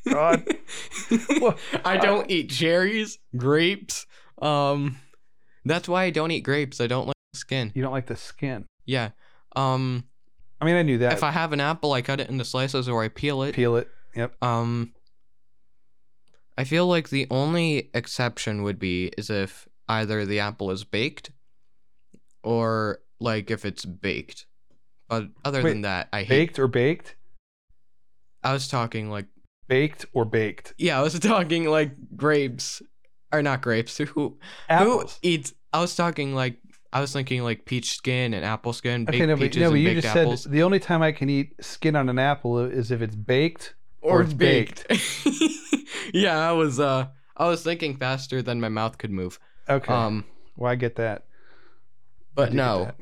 God. 0.09 0.47
Well, 1.41 1.59
I 1.85 1.99
don't 1.99 2.31
eat 2.31 2.49
cherries, 2.49 3.19
grapes. 3.37 4.07
Um, 4.41 4.97
that's 5.67 5.91
why 5.91 6.05
I 6.05 6.11
don't 6.11 6.31
eat 6.31 6.41
grapes. 6.41 6.81
I 6.81 6.87
don't 6.87 7.07
like 7.07 7.17
the 7.35 7.39
skin. 7.39 7.71
You 7.75 7.83
don't 7.83 7.93
like 7.93 8.07
the 8.07 8.17
skin. 8.17 8.65
Yeah. 8.87 9.11
Um, 9.55 10.05
I 10.59 10.65
mean, 10.65 10.77
I 10.77 10.83
knew 10.83 10.99
that. 10.99 11.13
if 11.13 11.23
I 11.23 11.33
have 11.33 11.53
an 11.53 11.61
apple, 11.61 11.93
I 11.93 12.01
cut 12.01 12.19
it 12.19 12.31
into 12.31 12.47
slices 12.47 12.89
or 12.89 13.03
I 13.03 13.09
peel 13.09 13.43
it. 13.43 13.55
peel 13.55 13.77
it. 13.77 13.89
Yep. 14.17 14.43
Um, 14.43 14.95
I 16.61 16.65
feel 16.65 16.87
like 16.87 17.09
the 17.09 17.27
only 17.31 17.89
exception 17.95 18.63
would 18.65 18.79
be 18.79 19.11
is 19.17 19.31
if 19.31 19.67
either 19.89 20.27
the 20.27 20.41
apple 20.41 20.71
is 20.71 20.85
baked, 20.85 21.31
or 22.43 22.99
like 23.19 23.51
if 23.51 23.65
it's 23.65 23.87
baked. 23.87 24.45
But 25.09 25.31
other 25.43 25.63
Wait, 25.63 25.71
than 25.71 25.81
that, 25.83 26.11
I 26.13 26.19
hate. 26.19 26.29
Baked 26.29 26.59
or 26.59 26.69
baked? 26.69 27.17
I 28.43 28.53
was 28.53 28.69
talking 28.69 29.09
like 29.09 29.25
Baked 29.69 30.05
or 30.13 30.27
baked? 30.27 30.75
yeah, 30.77 30.99
I 30.99 31.03
was 31.03 31.19
talking 31.19 31.65
like 31.65 31.93
grapes, 32.15 32.83
or 33.33 33.41
not 33.41 33.63
grapes. 33.63 33.97
Who 34.15 34.37
Apples. 34.69 35.19
who 35.23 35.29
eats? 35.31 35.55
I 35.73 35.81
was 35.81 35.97
talking 35.97 36.35
like 36.35 36.59
I 36.93 37.01
was 37.01 37.11
thinking 37.11 37.43
like 37.43 37.65
peach 37.65 37.97
skin 37.97 38.35
and 38.35 38.45
apple 38.45 38.75
skin, 38.75 39.07
baked 39.07 39.17
Okay, 39.17 39.25
no, 39.25 39.37
but, 39.37 39.45
peaches 39.45 39.63
no, 39.63 39.71
but 39.71 39.77
and 39.77 39.83
you 39.83 39.89
baked 39.89 40.03
just 40.03 40.15
apples, 40.15 40.43
said 40.43 40.53
the 40.53 40.63
only 40.63 40.79
time 40.79 41.01
I 41.01 41.13
can 41.13 41.31
eat 41.31 41.55
skin 41.65 41.97
on 41.97 42.11
an 42.11 42.19
apple 42.19 42.59
is 42.59 42.91
if 42.91 43.01
it's 43.01 43.17
baked. 43.17 43.77
Or, 44.03 44.19
or 44.19 44.23
it's 44.23 44.35
baked. 44.35 44.87
yeah, 46.15 46.39
I 46.39 46.53
was 46.53 46.79
uh 46.81 47.09
I 47.37 47.49
was 47.49 47.63
thinking 47.63 47.97
faster 47.97 48.43
than 48.43 48.61
my 48.61 48.69
mouth 48.69 48.99
could 48.99 49.11
move. 49.11 49.39
Okay. 49.69 49.93
Um, 49.93 50.25
well, 50.57 50.71
I 50.71 50.75
get 50.75 50.97
that. 50.97 51.27
But 52.35 52.53
no, 52.53 52.85
that. 52.87 52.97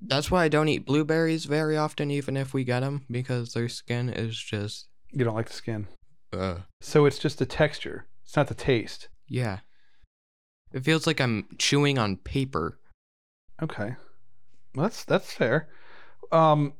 that's 0.00 0.30
why 0.30 0.44
I 0.44 0.48
don't 0.48 0.68
eat 0.68 0.84
blueberries 0.86 1.44
very 1.44 1.76
often, 1.76 2.10
even 2.10 2.36
if 2.36 2.52
we 2.54 2.64
get 2.64 2.80
them, 2.80 3.04
because 3.10 3.52
their 3.52 3.68
skin 3.68 4.08
is 4.08 4.36
just 4.38 4.88
You 5.12 5.24
don't 5.24 5.34
like 5.34 5.48
the 5.48 5.54
skin. 5.54 5.86
uh 6.32 6.58
So 6.80 7.06
it's 7.06 7.18
just 7.18 7.38
the 7.38 7.46
texture. 7.46 8.06
It's 8.24 8.36
not 8.36 8.48
the 8.48 8.54
taste. 8.54 9.08
yeah. 9.28 9.60
It 10.72 10.84
feels 10.84 11.04
like 11.04 11.20
I'm 11.20 11.48
chewing 11.58 11.98
on 11.98 12.16
paper. 12.16 12.78
Okay. 13.60 13.96
Well, 14.74 14.84
that's 14.86 15.04
that's 15.04 15.32
fair. 15.32 15.68
Um 16.30 16.74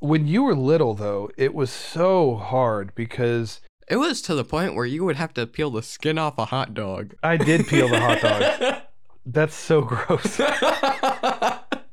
when 0.00 0.26
you 0.26 0.42
were 0.42 0.54
little 0.54 0.94
though, 0.94 1.30
it 1.36 1.54
was 1.54 1.70
so 1.70 2.34
hard 2.36 2.94
because 2.94 3.60
It 3.88 3.96
was 3.96 4.20
to 4.22 4.34
the 4.34 4.44
point 4.44 4.74
where 4.74 4.86
you 4.86 5.04
would 5.04 5.16
have 5.16 5.32
to 5.34 5.46
peel 5.46 5.70
the 5.70 5.82
skin 5.82 6.18
off 6.18 6.38
a 6.38 6.46
hot 6.46 6.74
dog. 6.74 7.14
I 7.22 7.36
did 7.36 7.66
peel 7.66 7.88
the 7.88 8.00
hot 8.00 8.20
dog. 8.20 8.82
That's 9.26 9.54
so 9.54 9.82
gross. 9.82 10.40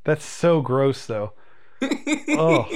That's 0.04 0.26
so 0.26 0.62
gross 0.62 1.06
though. 1.06 1.34
Oh. 2.30 2.68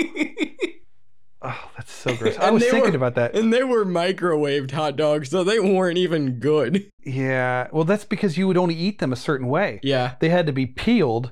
Oh, 1.43 1.69
that's 1.75 1.91
so 1.91 2.15
gross. 2.15 2.37
I 2.37 2.51
was 2.51 2.61
thinking 2.63 2.91
were- 2.91 2.97
about 2.97 3.15
that. 3.15 3.35
And 3.35 3.51
they 3.51 3.63
were 3.63 3.83
microwaved 3.83 4.71
hot 4.71 4.95
dogs, 4.95 5.29
so 5.31 5.43
they 5.43 5.59
weren't 5.59 5.97
even 5.97 6.33
good. 6.39 6.91
Yeah. 7.03 7.67
Well, 7.71 7.83
that's 7.83 8.05
because 8.05 8.37
you 8.37 8.47
would 8.47 8.57
only 8.57 8.75
eat 8.75 8.99
them 8.99 9.11
a 9.11 9.15
certain 9.15 9.47
way. 9.47 9.79
Yeah. 9.81 10.15
They 10.19 10.29
had 10.29 10.45
to 10.45 10.51
be 10.53 10.67
peeled 10.67 11.31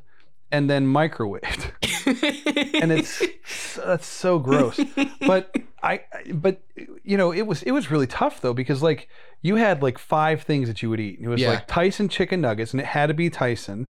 and 0.52 0.70
then 0.70 0.86
microwaved. 0.88 1.72
and 2.82 2.92
it's 2.92 3.22
that's 3.76 4.08
so 4.08 4.40
gross. 4.40 4.80
But 5.22 5.56
I 5.84 6.02
but 6.34 6.62
you 7.04 7.18
know, 7.18 7.32
it 7.32 7.44
was 7.44 7.64
it 7.64 7.72
was 7.72 7.92
really 7.92 8.08
tough 8.08 8.42
though 8.42 8.54
because 8.54 8.82
like 8.82 9.08
you 9.42 9.56
had 9.56 9.82
like 9.82 9.98
five 9.98 10.42
things 10.44 10.68
that 10.68 10.82
you 10.82 10.90
would 10.90 11.00
eat. 11.00 11.18
And 11.20 11.26
It 11.28 11.30
was 11.30 11.42
Yeah. 11.42 11.50
like 11.50 11.68
Tyson 11.68 12.10
chicken 12.10 12.42
nuggets 12.42 12.74
and 12.74 12.82
it 12.82 12.86
had 12.88 13.08
to 13.08 13.14
be 13.14 13.30
Tyson. 13.30 13.86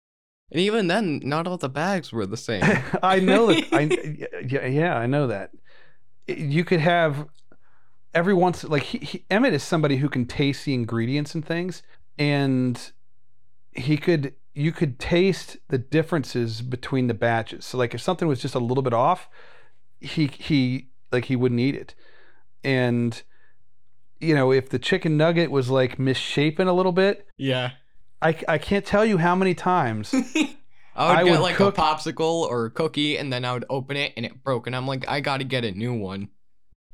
And 0.51 0.61
even 0.61 0.87
then, 0.87 1.19
not 1.23 1.45
all 1.45 1.57
the 1.57 1.69
bags 1.69 2.11
were 2.13 2.25
the 2.25 2.37
same. 2.37 2.63
I 3.03 3.19
know 3.19 3.47
that 3.47 3.65
I 3.73 3.81
yeah, 4.47 4.65
yeah, 4.65 4.95
I 4.97 5.05
know 5.05 5.27
that. 5.27 5.51
You 6.27 6.63
could 6.65 6.79
have 6.79 7.27
every 8.13 8.33
once 8.33 8.63
like 8.63 8.83
he, 8.83 8.97
he, 8.99 9.25
Emmett 9.29 9.53
is 9.53 9.63
somebody 9.63 9.97
who 9.97 10.09
can 10.09 10.25
taste 10.25 10.65
the 10.65 10.73
ingredients 10.73 11.35
and 11.35 11.45
things 11.45 11.83
and 12.17 12.91
he 13.73 13.95
could 13.97 14.33
you 14.57 14.71
could 14.71 14.97
taste 14.97 15.57
the 15.67 15.77
differences 15.77 16.61
between 16.61 17.07
the 17.07 17.13
batches. 17.13 17.63
So 17.65 17.77
like 17.77 17.93
if 17.93 18.01
something 18.01 18.27
was 18.27 18.41
just 18.41 18.55
a 18.55 18.59
little 18.59 18.81
bit 18.81 18.93
off, 18.93 19.29
he 19.99 20.27
he 20.27 20.89
like 21.11 21.25
he 21.25 21.35
wouldn't 21.35 21.61
eat 21.61 21.75
it. 21.75 21.93
And 22.63 23.21
you 24.19 24.33
know, 24.33 24.51
if 24.51 24.69
the 24.69 24.79
chicken 24.79 25.15
nugget 25.15 25.51
was 25.51 25.69
like 25.69 25.99
misshapen 25.99 26.67
a 26.67 26.73
little 26.73 26.91
bit, 26.91 27.27
yeah. 27.37 27.71
I, 28.19 28.35
I 28.47 28.57
can't 28.57 28.83
tell 28.83 29.05
you 29.05 29.19
how 29.19 29.35
many 29.35 29.53
times 29.53 30.11
I 30.95 31.07
would 31.07 31.17
I 31.17 31.23
get 31.23 31.31
would 31.31 31.39
like 31.41 31.55
cook- 31.55 31.77
a 31.77 31.81
popsicle 31.81 32.41
or 32.49 32.65
a 32.65 32.71
cookie, 32.71 33.15
and 33.17 33.31
then 33.31 33.45
I 33.45 33.53
would 33.53 33.65
open 33.69 33.95
it 33.95 34.13
and 34.17 34.25
it 34.25 34.43
broke, 34.43 34.65
and 34.65 34.75
I'm 34.75 34.87
like, 34.87 35.07
I 35.07 35.19
gotta 35.19 35.43
get 35.43 35.65
a 35.65 35.71
new 35.71 35.93
one. 35.93 36.29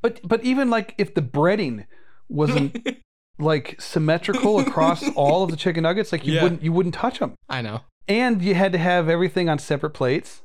But 0.01 0.19
but 0.27 0.43
even 0.43 0.69
like 0.69 0.95
if 0.97 1.13
the 1.13 1.21
breading 1.21 1.85
wasn't 2.27 2.75
like 3.39 3.79
symmetrical 3.81 4.59
across 4.59 5.07
all 5.15 5.43
of 5.43 5.51
the 5.51 5.57
chicken 5.57 5.83
nuggets, 5.83 6.11
like 6.11 6.25
you 6.25 6.33
Yeah. 6.33 6.43
wouldn't 6.43 6.63
you 6.63 6.71
wouldn't 6.73 6.95
touch 6.95 7.19
them. 7.19 7.35
I 7.49 7.61
know. 7.61 7.81
And 8.07 8.41
you 8.41 8.53
had 8.55 8.71
to 8.73 8.77
have 8.77 9.07
everything 9.09 9.49
on 9.49 9.59
separate 9.59 9.91
plates. 9.91 10.41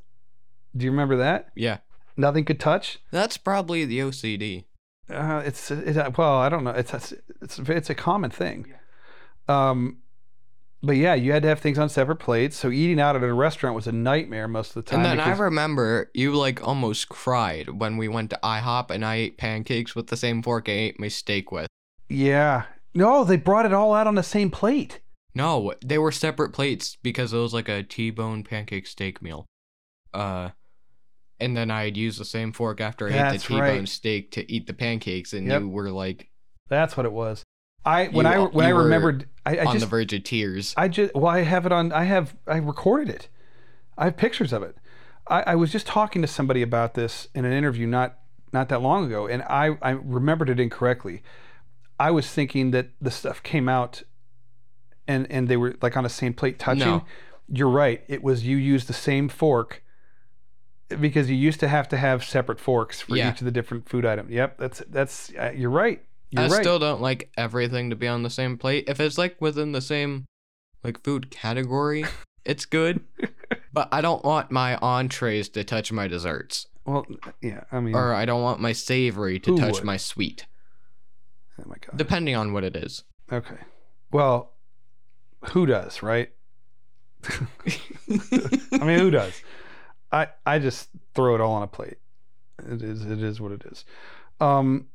Do 0.77 0.85
you 0.85 0.91
remember 0.91 1.17
that? 1.17 1.49
Yeah. 1.57 1.79
Nothing 2.17 2.45
could 2.45 2.61
touch. 2.61 2.99
That's 3.11 3.37
probably 3.37 3.85
the 3.85 3.99
OCD. 4.01 4.65
Uh, 5.11 5.43
it's 5.45 5.71
it, 5.71 6.19
well, 6.19 6.37
I 6.37 6.49
don't 6.49 6.65
know. 6.65 6.71
It's 6.71 6.93
it's 6.95 7.15
it's, 7.41 7.59
it's 7.59 7.91
a 7.91 7.95
common 7.95 8.31
thing. 8.31 8.75
Um, 9.49 9.99
but 10.83 10.97
yeah, 10.97 11.15
you 11.15 11.33
had 11.33 11.43
to 11.43 11.49
have 11.49 11.59
things 11.61 11.79
on 11.79 11.89
separate 11.89 12.17
plates. 12.17 12.57
So 12.57 12.71
eating 12.71 13.01
out 13.01 13.17
at 13.17 13.23
a 13.23 13.33
restaurant 13.33 13.75
was 13.75 13.87
a 13.87 13.93
nightmare 13.93 14.47
most 14.47 14.77
of 14.77 14.85
the 14.85 14.91
time. 14.91 15.01
And 15.01 15.07
then 15.07 15.17
because- 15.17 15.41
I 15.41 15.43
remember 15.45 16.11
you 16.15 16.35
like 16.35 16.67
almost 16.67 17.09
cried 17.09 17.69
when 17.81 17.97
we 17.97 18.07
went 18.09 18.31
to 18.31 18.39
IHOP 18.43 18.91
and 18.91 19.05
I 19.05 19.15
ate 19.17 19.39
pancakes 19.39 19.95
with 19.97 20.09
the 20.09 20.17
same 20.17 20.43
fork 20.43 20.69
I 20.69 20.73
ate 20.73 21.01
my 21.01 21.09
steak 21.09 21.51
with. 21.51 21.67
yeah, 22.09 22.65
no, 22.95 23.25
they 23.25 23.37
brought 23.37 23.67
it 23.67 23.73
all 23.73 23.95
out 23.95 24.07
on 24.07 24.15
the 24.15 24.23
same 24.23 24.51
plate. 24.51 25.01
No, 25.35 25.75
they 25.85 25.99
were 25.99 26.11
separate 26.13 26.53
plates 26.53 26.97
because 27.03 27.33
it 27.33 27.39
was 27.39 27.55
like 27.55 27.69
a 27.69 27.83
T-bone 27.83 28.43
pancake 28.43 28.87
steak 28.87 29.23
meal. 29.23 29.47
Uh, 30.13 30.51
and 31.39 31.57
then 31.57 31.71
I'd 31.71 31.97
use 31.97 32.19
the 32.19 32.25
same 32.25 32.53
fork 32.53 32.81
after 32.81 33.09
I 33.09 33.13
ate 33.13 33.33
the 33.35 33.39
T-bone 33.39 33.61
right. 33.61 33.89
steak 33.89 34.33
to 34.33 34.51
eat 34.53 34.67
the 34.67 34.73
pancakes, 34.73 35.33
and 35.33 35.47
Yep. 35.47 35.61
you 35.63 35.69
were 35.69 35.91
like 35.91 36.31
That's 36.69 36.97
what 36.97 37.07
it 37.07 37.13
was. 37.13 37.45
I 37.85 38.07
when 38.09 38.27
You- 38.27 38.33
I 38.33 38.39
when 38.47 38.67
I 38.67 38.71
remembered, 38.71 39.29
I, 39.47 39.59
I 39.59 39.65
on 39.67 39.75
just 39.75 39.85
the 39.85 39.89
verge 39.89 40.13
of 40.13 40.25
tears. 40.25 40.75
I 40.77 40.89
just 40.89 41.15
well, 41.15 41.27
I 41.29 41.43
have 41.43 41.65
it 41.67 41.73
on. 41.73 41.93
I 41.93 42.05
have 42.05 42.35
I 42.47 42.57
recorded 42.57 43.09
it. 43.09 43.29
I 43.97 44.07
have 44.07 44.17
pictures 44.17 44.53
of 44.53 44.63
it. 44.63 44.77
I, 45.29 45.43
I 45.43 45.55
was 45.55 45.71
just 45.71 45.87
talking 45.87 46.21
to 46.23 46.29
somebody 46.29 46.63
about 46.63 46.95
this 46.95 47.29
in 47.35 47.45
an 47.45 47.53
interview 47.53 47.87
not 47.87 48.19
not 48.53 48.69
that 48.71 48.83
long 48.83 49.07
ago, 49.07 49.27
and 49.29 49.43
I 49.45 49.77
I 49.81 49.91
remembered 49.91 50.51
it 50.51 50.59
incorrectly. 50.59 51.23
I 51.99 52.11
was 52.11 52.29
thinking 52.31 52.71
that 52.73 52.91
the 53.01 53.11
stuff 53.11 53.43
came 53.43 53.69
out, 53.69 54.03
and 55.07 55.31
and 55.31 55.49
they 55.49 55.57
were 55.57 55.75
like 55.83 55.97
on 55.97 56.05
the 56.05 56.11
same 56.11 56.35
plate 56.35 56.59
touching. 56.59 56.81
No. 56.87 57.05
You're 57.51 57.71
right. 57.71 58.05
It 58.09 58.23
was 58.23 58.45
you 58.47 58.57
used 58.57 58.89
the 58.89 58.93
same 58.95 59.29
fork. 59.29 59.83
Because 61.01 61.29
you 61.29 61.37
used 61.37 61.61
to 61.61 61.69
have 61.69 61.87
to 61.91 61.99
have 61.99 62.25
separate 62.25 62.59
forks 62.59 63.03
for 63.03 63.15
Yeah. 63.15 63.31
each 63.33 63.41
of 63.41 63.45
the 63.45 63.51
different 63.51 63.89
food 63.91 64.07
items. 64.07 64.31
Yep, 64.31 64.57
that's 64.59 64.83
that's 64.89 65.31
uh, 65.39 65.53
you're 65.55 65.69
right. 65.71 66.03
You're 66.31 66.45
I 66.45 66.49
right. 66.49 66.61
still 66.63 66.79
don't 66.79 67.03
like 67.03 67.31
everything 67.37 67.91
to 67.91 67.97
be 67.97 68.09
on 68.09 68.23
the 68.23 68.31
same 68.31 68.57
plate. 68.57 68.85
If 68.89 68.99
it's 68.99 69.19
like 69.19 69.37
within 69.39 69.73
the 69.73 69.83
same 69.83 70.25
like 70.83 71.03
food 71.05 71.31
category, 71.31 72.07
it's 72.47 72.65
good. 72.65 73.01
but 73.73 73.89
I 73.93 74.01
don't 74.01 74.25
want 74.25 74.51
my 74.51 74.77
entrees 74.77 75.51
to 75.51 75.65
touch 75.65 75.93
my 75.93 76.07
desserts. 76.09 76.67
well, 76.87 77.05
yeah. 77.43 77.65
I 77.71 77.81
mean, 77.81 77.95
Or 77.95 78.15
I 78.15 78.25
don't 78.25 78.43
want 78.43 78.61
my 78.61 78.73
savory 78.73 79.39
to 79.41 79.59
touch 79.59 79.75
would? 79.75 79.85
my 79.85 79.99
sweet. 79.99 80.47
Oh 81.59 81.65
my 81.67 81.77
god. 81.77 81.97
Depending 81.97 82.37
on 82.37 82.53
what 82.53 82.65
it 82.65 82.77
is. 82.77 83.05
Okay. 83.33 83.59
Well, 84.13 84.55
who 85.51 85.67
does, 85.67 86.03
right? 86.03 86.31
I 87.29 88.85
mean, 88.85 88.99
who 88.99 89.11
does? 89.11 89.41
I 90.13 90.29
I 90.47 90.59
just 90.59 90.89
throw 91.15 91.35
it 91.35 91.41
all 91.41 91.53
on 91.53 91.63
a 91.63 91.67
plate. 91.67 91.99
It 92.67 92.83
is 92.83 93.05
it 93.05 93.23
is 93.23 93.41
what 93.41 93.53
it 93.53 93.65
is. 93.65 93.85
Um 94.41 94.89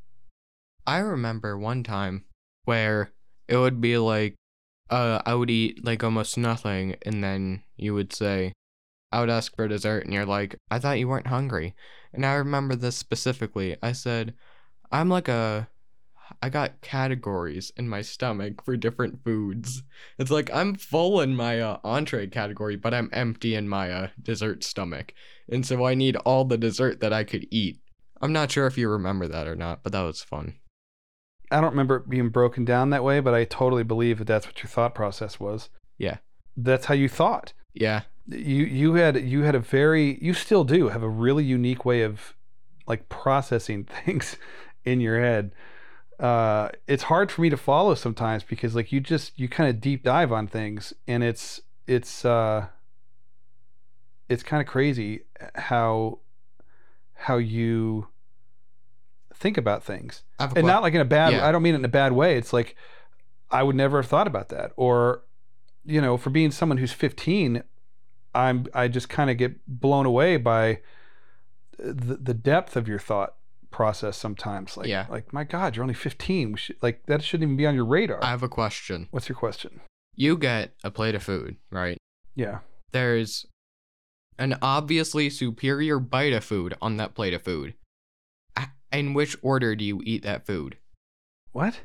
I 0.85 0.99
remember 0.99 1.57
one 1.57 1.83
time 1.83 2.25
where 2.65 3.11
it 3.47 3.57
would 3.57 3.79
be 3.81 3.97
like, 3.97 4.35
uh, 4.89 5.21
I 5.25 5.35
would 5.35 5.49
eat 5.49 5.83
like 5.85 6.03
almost 6.03 6.37
nothing, 6.37 6.95
and 7.05 7.23
then 7.23 7.63
you 7.77 7.93
would 7.93 8.13
say, 8.13 8.53
I 9.11 9.19
would 9.21 9.29
ask 9.29 9.55
for 9.55 9.67
dessert, 9.67 10.03
and 10.03 10.13
you're 10.13 10.25
like, 10.25 10.57
I 10.69 10.79
thought 10.79 10.99
you 10.99 11.07
weren't 11.07 11.27
hungry. 11.27 11.75
And 12.13 12.25
I 12.25 12.33
remember 12.33 12.75
this 12.75 12.95
specifically. 12.95 13.77
I 13.81 13.93
said, 13.93 14.33
I'm 14.91 15.09
like 15.09 15.27
a, 15.27 15.69
I 16.41 16.49
got 16.49 16.81
categories 16.81 17.71
in 17.77 17.87
my 17.89 18.01
stomach 18.01 18.63
for 18.63 18.77
different 18.77 19.23
foods. 19.23 19.83
It's 20.17 20.31
like 20.31 20.53
I'm 20.53 20.75
full 20.75 21.21
in 21.21 21.35
my 21.35 21.59
uh, 21.59 21.77
entree 21.83 22.27
category, 22.27 22.75
but 22.75 22.93
I'm 22.93 23.09
empty 23.13 23.55
in 23.55 23.67
my 23.67 23.91
uh, 23.91 24.07
dessert 24.21 24.63
stomach. 24.63 25.13
And 25.49 25.65
so 25.65 25.85
I 25.85 25.95
need 25.95 26.15
all 26.17 26.45
the 26.45 26.57
dessert 26.57 26.99
that 27.01 27.13
I 27.13 27.23
could 27.23 27.47
eat. 27.51 27.79
I'm 28.21 28.33
not 28.33 28.51
sure 28.51 28.67
if 28.67 28.77
you 28.77 28.89
remember 28.89 29.27
that 29.27 29.47
or 29.47 29.55
not, 29.55 29.83
but 29.83 29.91
that 29.91 30.01
was 30.01 30.23
fun. 30.23 30.55
I 31.51 31.61
don't 31.61 31.71
remember 31.71 31.97
it 31.97 32.09
being 32.09 32.29
broken 32.29 32.65
down 32.65 32.89
that 32.89 33.03
way, 33.03 33.19
but 33.19 33.33
I 33.33 33.43
totally 33.43 33.83
believe 33.83 34.17
that 34.17 34.27
that's 34.27 34.47
what 34.47 34.63
your 34.63 34.69
thought 34.69 34.95
process 34.95 35.39
was. 35.39 35.69
Yeah. 35.97 36.17
That's 36.57 36.85
how 36.85 36.93
you 36.93 37.09
thought. 37.09 37.53
Yeah. 37.73 38.01
You 38.27 38.63
you 38.63 38.93
had 38.93 39.21
you 39.21 39.41
had 39.41 39.55
a 39.55 39.59
very 39.59 40.17
you 40.21 40.33
still 40.33 40.63
do 40.63 40.87
have 40.87 41.03
a 41.03 41.09
really 41.09 41.43
unique 41.43 41.83
way 41.83 42.01
of 42.01 42.33
like 42.87 43.09
processing 43.09 43.83
things 44.05 44.37
in 44.85 45.01
your 45.01 45.19
head. 45.19 45.51
Uh, 46.23 46.69
it's 46.87 47.03
hard 47.03 47.29
for 47.29 47.41
me 47.41 47.49
to 47.49 47.57
follow 47.57 47.93
sometimes 47.95 48.43
because 48.43 48.75
like 48.75 48.93
you 48.93 49.01
just 49.01 49.37
you 49.37 49.49
kind 49.49 49.69
of 49.69 49.81
deep 49.81 50.03
dive 50.03 50.31
on 50.31 50.47
things 50.47 50.93
and 51.05 51.21
it's 51.21 51.59
it's 51.85 52.23
uh 52.23 52.65
it's 54.29 54.41
kind 54.41 54.61
of 54.61 54.67
crazy 54.67 55.25
how 55.55 56.19
how 57.13 57.35
you 57.37 58.07
think 59.33 59.57
about 59.57 59.83
things. 59.83 60.23
And 60.59 60.65
not 60.67 60.81
like 60.81 60.93
in 60.93 61.01
a 61.01 61.05
bad 61.05 61.33
Yeah. 61.33 61.45
i 61.45 61.51
don't 61.51 61.61
mean 61.61 61.73
it 61.75 61.79
in 61.79 61.85
a 61.85 61.89
bad 61.89 62.13
way. 62.13 62.37
It's 62.37 62.53
like 62.53 62.77
i 63.51 63.61
would 63.61 63.75
never 63.75 63.97
have 64.01 64.09
thought 64.09 64.27
about 64.27 64.47
that. 64.49 64.71
Or 64.77 65.23
you 65.83 65.99
know 65.99 66.15
for 66.15 66.29
being 66.29 66.51
someone 66.51 66.77
who's 66.77 66.93
15 66.93 67.61
i'm 68.33 68.65
i 68.73 68.87
just 68.87 69.09
kind 69.09 69.29
of 69.29 69.35
get 69.35 69.57
blown 69.67 70.05
away 70.05 70.37
by 70.37 70.79
the, 71.77 72.15
the 72.15 72.33
depth 72.33 72.77
of 72.77 72.87
your 72.87 72.99
thought 72.99 73.35
process 73.73 74.15
sometimes 74.15 74.77
like 74.77 74.87
Yeah. 74.87 75.05
like 75.09 75.33
my 75.33 75.43
god 75.43 75.75
you're 75.75 75.83
only 75.83 75.93
15 75.95 76.51
we 76.53 76.57
should, 76.57 76.77
like 76.81 77.05
that 77.07 77.21
shouldn't 77.23 77.47
even 77.47 77.57
be 77.57 77.65
on 77.67 77.75
your 77.75 77.85
radar 77.85 78.23
I 78.23 78.27
have 78.29 78.43
a 78.43 78.47
question. 78.49 79.07
what's 79.11 79.27
your 79.27 79.35
question 79.35 79.81
You 80.15 80.37
get 80.37 80.75
a 80.83 80.91
plate 80.91 81.15
of 81.15 81.23
food, 81.23 81.57
right? 81.71 81.97
yeah 82.35 82.59
There's 82.91 83.45
an 84.39 84.57
obviously 84.61 85.29
superior 85.29 85.99
bite 85.99 86.33
of 86.33 86.43
food 86.43 86.75
on 86.81 86.97
that 86.97 87.13
plate 87.15 87.33
of 87.33 87.41
food. 87.43 87.73
In 88.91 89.13
which 89.15 89.35
order 89.41 89.75
do 89.75 89.83
you 89.83 90.01
eat 90.05 90.21
that 90.23 90.45
food? 90.45 90.77
what 91.51 91.81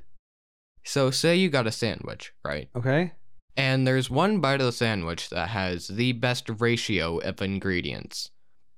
So, 0.84 1.10
say 1.10 1.36
you 1.36 1.48
got 1.48 1.66
a 1.66 1.72
sandwich, 1.72 2.32
right? 2.44 2.68
okay 2.76 3.12
And 3.56 3.86
there's 3.86 4.10
one 4.10 4.40
bite 4.40 4.60
of 4.60 4.66
the 4.66 4.72
sandwich 4.72 5.30
that 5.30 5.48
has 5.50 5.88
the 5.88 6.12
best 6.12 6.48
ratio 6.60 7.18
of 7.18 7.40
ingredients. 7.42 8.30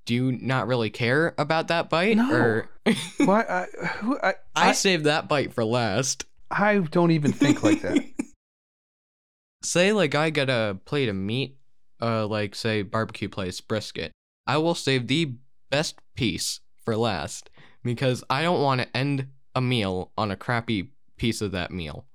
Do 0.05 0.13
you 0.15 0.31
not 0.31 0.67
really 0.67 0.89
care 0.89 1.33
about 1.37 1.67
that 1.67 1.89
bite? 1.89 2.17
No. 2.17 2.31
Or 2.33 2.69
why 3.17 3.41
I, 3.41 3.85
who, 3.99 4.17
I, 4.19 4.29
I 4.55 4.69
I, 4.69 4.71
saved 4.71 5.05
that 5.05 5.27
bite 5.27 5.53
for 5.53 5.63
last. 5.63 6.25
I 6.49 6.77
don't 6.79 7.11
even 7.11 7.31
think 7.31 7.63
like 7.63 7.81
that 7.81 8.03
say 9.63 9.93
like 9.93 10.15
I 10.15 10.29
get 10.29 10.49
a 10.49 10.77
plate 10.85 11.09
of 11.09 11.15
meat, 11.15 11.57
uh 12.01 12.27
like 12.27 12.55
say 12.55 12.81
barbecue 12.81 13.29
place 13.29 13.61
brisket. 13.61 14.11
I 14.47 14.57
will 14.57 14.75
save 14.75 15.07
the 15.07 15.35
best 15.69 15.99
piece 16.15 16.59
for 16.83 16.97
last 16.97 17.49
because 17.83 18.23
I 18.29 18.41
don't 18.43 18.61
want 18.61 18.81
to 18.81 18.97
end 18.97 19.27
a 19.55 19.61
meal 19.61 20.11
on 20.17 20.31
a 20.31 20.35
crappy 20.35 20.91
piece 21.17 21.41
of 21.41 21.51
that 21.51 21.71
meal. 21.71 22.05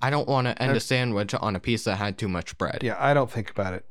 I 0.00 0.08
don't 0.08 0.28
want 0.28 0.46
to 0.46 0.60
end 0.62 0.70
Okay. 0.70 0.78
a 0.78 0.80
sandwich 0.80 1.34
on 1.34 1.54
a 1.54 1.60
piece 1.60 1.84
that 1.84 1.96
had 1.96 2.16
too 2.16 2.28
much 2.28 2.56
bread. 2.56 2.78
Yeah, 2.82 2.96
I 2.98 3.12
don't 3.12 3.30
think 3.30 3.50
about 3.50 3.74
it. 3.74 3.84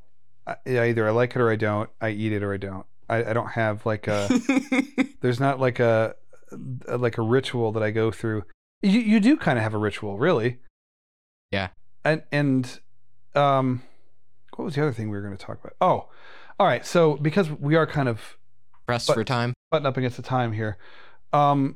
I, 0.47 0.55
yeah, 0.65 0.83
either 0.85 1.07
I 1.07 1.11
like 1.11 1.35
it 1.35 1.41
or 1.41 1.51
I 1.51 1.55
don't. 1.55 1.89
I 2.01 2.09
eat 2.09 2.33
it 2.33 2.41
or 2.41 2.51
I 2.53 2.57
don't. 2.57 2.85
I, 3.09 3.29
I 3.31 3.33
don't 3.33 3.51
have 3.51 3.85
like 3.85 4.07
a. 4.07 4.29
there's 5.21 5.39
not 5.39 5.59
like 5.59 5.79
a, 5.79 6.15
a 6.87 6.97
like 6.97 7.17
a 7.17 7.21
ritual 7.21 7.71
that 7.73 7.83
I 7.83 7.91
go 7.91 8.11
through. 8.11 8.43
You 8.81 8.99
you 8.99 9.19
do 9.19 9.35
kind 9.37 9.57
of 9.57 9.63
have 9.63 9.73
a 9.73 9.77
ritual, 9.77 10.17
really. 10.17 10.59
Yeah. 11.51 11.69
And 12.05 12.23
and 12.31 12.79
um, 13.35 13.81
what 14.55 14.65
was 14.65 14.75
the 14.75 14.81
other 14.81 14.93
thing 14.93 15.09
we 15.09 15.17
were 15.17 15.23
going 15.23 15.35
to 15.35 15.43
talk 15.45 15.59
about? 15.59 15.75
Oh, 15.81 16.09
all 16.59 16.67
right. 16.67 16.85
So 16.85 17.15
because 17.17 17.49
we 17.51 17.75
are 17.75 17.87
kind 17.87 18.07
of 18.09 18.37
Pressed 18.85 19.07
But- 19.07 19.13
for 19.15 19.23
time. 19.23 19.53
button 19.69 19.85
up 19.85 19.97
against 19.97 20.17
the 20.17 20.23
time 20.23 20.53
here. 20.53 20.77
Um, 21.31 21.75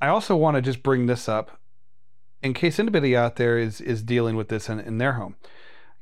I 0.00 0.06
also 0.08 0.36
want 0.36 0.54
to 0.56 0.62
just 0.62 0.82
bring 0.82 1.06
this 1.06 1.28
up 1.28 1.58
in 2.40 2.54
case 2.54 2.78
anybody 2.78 3.16
out 3.16 3.34
there 3.36 3.58
is 3.58 3.80
is 3.80 4.02
dealing 4.02 4.36
with 4.36 4.48
this 4.48 4.68
in, 4.68 4.78
in 4.78 4.98
their 4.98 5.14
home. 5.14 5.34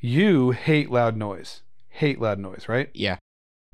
You 0.01 0.51
hate 0.51 0.91
loud 0.91 1.17
noise. 1.17 1.63
Hate 1.89 2.21
loud 2.21 2.39
noise, 2.39 2.67
right? 2.69 2.91
Yeah. 2.95 3.17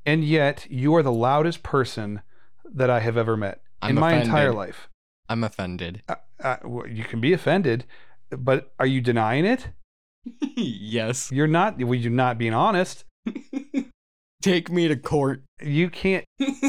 And 0.07 0.23
yet 0.23 0.65
you 0.69 0.95
are 0.95 1.03
the 1.03 1.11
loudest 1.11 1.63
person 1.63 2.21
that 2.65 2.89
I 2.89 3.01
have 3.01 3.17
ever 3.17 3.37
met 3.37 3.61
I'm 3.81 3.91
in 3.91 3.95
my 3.99 4.09
offended. 4.11 4.27
entire 4.27 4.53
life. 4.53 4.89
I'm 5.29 5.43
offended. 5.43 6.01
Uh, 6.07 6.15
uh, 6.41 6.57
well, 6.63 6.87
you 6.87 7.03
can 7.03 7.21
be 7.21 7.33
offended, 7.33 7.85
but 8.29 8.73
are 8.79 8.85
you 8.87 9.01
denying 9.01 9.45
it? 9.45 9.69
yes. 10.55 11.31
You're 11.31 11.47
not. 11.47 11.77
Well, 11.77 11.93
you're 11.93 12.11
not 12.11 12.37
being 12.37 12.53
honest. 12.53 13.03
Take 14.41 14.71
me 14.71 14.87
to 14.87 14.95
court. 14.95 15.43
You 15.61 15.89
can't, 15.89 16.25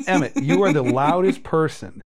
Emmett. 0.06 0.36
You 0.36 0.62
are 0.64 0.72
the 0.72 0.82
loudest 0.82 1.42
person 1.42 2.02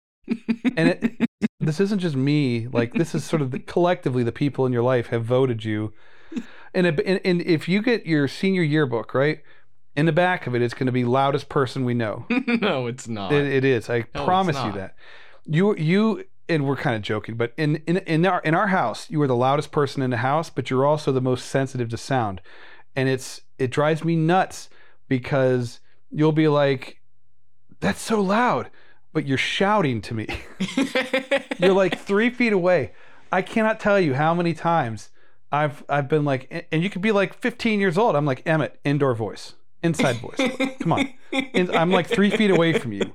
and 0.77 0.89
it, 0.89 1.29
this 1.61 1.81
isn't 1.81 1.99
just 1.99 2.17
me 2.17 2.69
like 2.69 2.93
this 2.95 3.15
is 3.15 3.25
sort 3.25 3.43
of 3.43 3.51
the, 3.51 3.59
collectively 3.59 4.23
the 4.23 4.33
people 4.33 4.67
in 4.67 4.73
your 4.73 4.83
life 4.83 5.09
have 5.09 5.25
voted 5.25 5.65
you 5.65 5.93
and, 6.75 6.87
and, 6.87 7.21
and 7.25 7.43
if 7.43 7.69
you 7.69 7.83
get 7.83 8.07
your 8.07 8.29
senior 8.29 8.63
yearbook 8.63 9.15
right 9.15 9.43
in 9.97 10.07
the 10.07 10.13
back 10.13 10.47
of 10.47 10.55
it 10.55 10.63
it's 10.63 10.75
going 10.75 10.87
to 10.87 10.93
be 10.93 11.05
loudest 11.05 11.49
person 11.49 11.85
we 11.85 11.95
know. 11.95 12.27
No, 12.47 12.87
it's 12.87 13.09
not. 13.09 13.33
it, 13.33 13.47
it 13.47 13.65
is. 13.65 13.89
I 13.89 13.97
it's 13.97 14.09
promise 14.13 14.57
you 14.65 14.73
that. 14.73 14.95
You 15.47 15.77
you 15.77 16.25
and 16.49 16.67
we're 16.67 16.77
kind 16.77 16.97
of 16.97 17.03
joking 17.03 17.37
but 17.37 17.53
in, 17.57 17.77
in 17.87 17.99
in 17.99 18.27
our 18.27 18.41
in 18.41 18.55
our 18.55 18.69
house 18.69 19.09
you 19.09 19.21
are 19.23 19.29
the 19.29 19.37
loudest 19.37 19.71
person 19.73 20.03
in 20.03 20.11
the 20.11 20.19
house 20.19 20.51
but 20.51 20.69
you're 20.69 20.85
also 20.85 21.13
the 21.13 21.21
most 21.21 21.47
sensitive 21.47 21.89
to 21.91 21.97
sound. 21.97 22.41
And 22.97 23.09
it's 23.09 23.43
it 23.59 23.71
drives 23.71 24.05
me 24.05 24.17
nuts 24.17 24.69
because 25.09 25.81
you'll 26.11 26.33
be 26.33 26.49
like 26.49 27.01
that's 27.81 28.01
so 28.01 28.21
loud 28.21 28.71
but 29.13 29.27
you're 29.27 29.39
shouting 29.39 30.01
to 30.03 30.15
me. 30.15 30.27
You're 31.59 31.73
like 31.73 31.99
three 31.99 32.31
feet 32.31 32.53
away. 32.53 32.93
I 33.33 33.43
cannot 33.43 33.81
tell 33.81 33.99
you 33.99 34.15
how 34.15 34.35
many 34.35 34.55
times 34.55 35.11
I've 35.53 35.85
I've 35.89 36.09
been 36.09 36.25
like, 36.25 36.69
and 36.71 36.83
you 36.83 36.91
could 36.91 37.03
be 37.03 37.13
like 37.13 37.35
15 37.35 37.81
years 37.81 37.99
old. 37.99 38.15
I'm 38.17 38.25
like 38.25 38.43
Emmett, 38.47 38.79
indoor 38.85 39.15
voice, 39.15 39.55
inside 39.83 40.17
voice. 40.17 40.41
Come 40.81 40.93
on, 40.93 41.13
And 41.33 41.71
I'm 41.75 41.91
like 41.91 42.07
three 42.07 42.31
feet 42.31 42.51
away 42.51 42.79
from 42.79 42.93
you. 42.93 43.15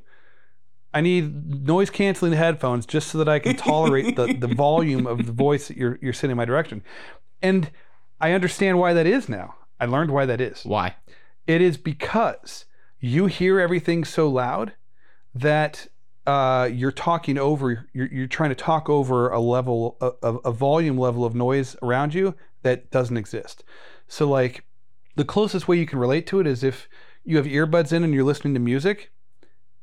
I 0.94 1.02
need 1.02 1.68
noise 1.68 1.90
canceling 1.90 2.34
headphones 2.34 2.86
just 2.86 3.10
so 3.10 3.18
that 3.18 3.28
I 3.28 3.40
can 3.40 3.56
tolerate 3.58 4.16
the, 4.16 4.34
the 4.34 4.48
volume 4.48 5.06
of 5.06 5.26
the 5.26 5.32
voice 5.34 5.68
that 5.68 5.76
you're 5.78 6.00
you're 6.02 6.14
sending 6.14 6.38
my 6.38 6.46
direction. 6.46 6.84
And 7.42 7.70
I 8.22 8.32
understand 8.32 8.80
why 8.80 8.94
that 8.94 9.06
is 9.06 9.28
now. 9.28 9.56
I 9.80 9.86
learned 9.86 10.12
why 10.12 10.26
that 10.26 10.40
is. 10.40 10.64
Why? 10.64 10.96
It 11.48 11.62
is 11.62 11.78
because 11.78 12.66
you 13.00 13.26
hear 13.28 13.60
everything 13.60 14.06
so 14.06 14.30
loud 14.30 14.74
that 15.34 15.88
uh, 16.26 16.70
you're 16.72 16.92
talking 16.92 17.38
over, 17.38 17.88
you're, 17.94 18.08
you're 18.08 18.28
trying 18.28 18.50
to 18.50 18.56
talk 18.56 18.90
over 18.90 19.30
a 19.30 19.40
level, 19.40 19.98
of 20.02 20.16
a, 20.46 20.50
a 20.50 20.52
volume 20.52 20.98
level 20.98 21.24
of 21.24 21.36
noise 21.36 21.76
around 21.84 22.14
you 22.14 22.34
that 22.64 22.90
doesn't 22.90 23.18
exist. 23.18 23.64
So, 24.08 24.28
like, 24.28 24.64
the 25.16 25.26
closest 25.26 25.68
way 25.68 25.78
you 25.78 25.86
can 25.86 26.00
relate 26.00 26.28
to 26.28 26.40
it 26.40 26.48
is 26.48 26.64
if 26.64 26.88
you 27.24 27.38
have 27.38 27.46
earbuds 27.46 27.92
in 27.92 28.04
and 28.04 28.14
you're 28.14 28.24
listening 28.24 28.54
to 28.54 28.60
music 28.60 29.12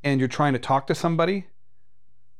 and 0.04 0.20
you're 0.20 0.28
trying 0.28 0.52
to 0.52 0.58
talk 0.58 0.86
to 0.86 0.94
somebody, 0.94 1.46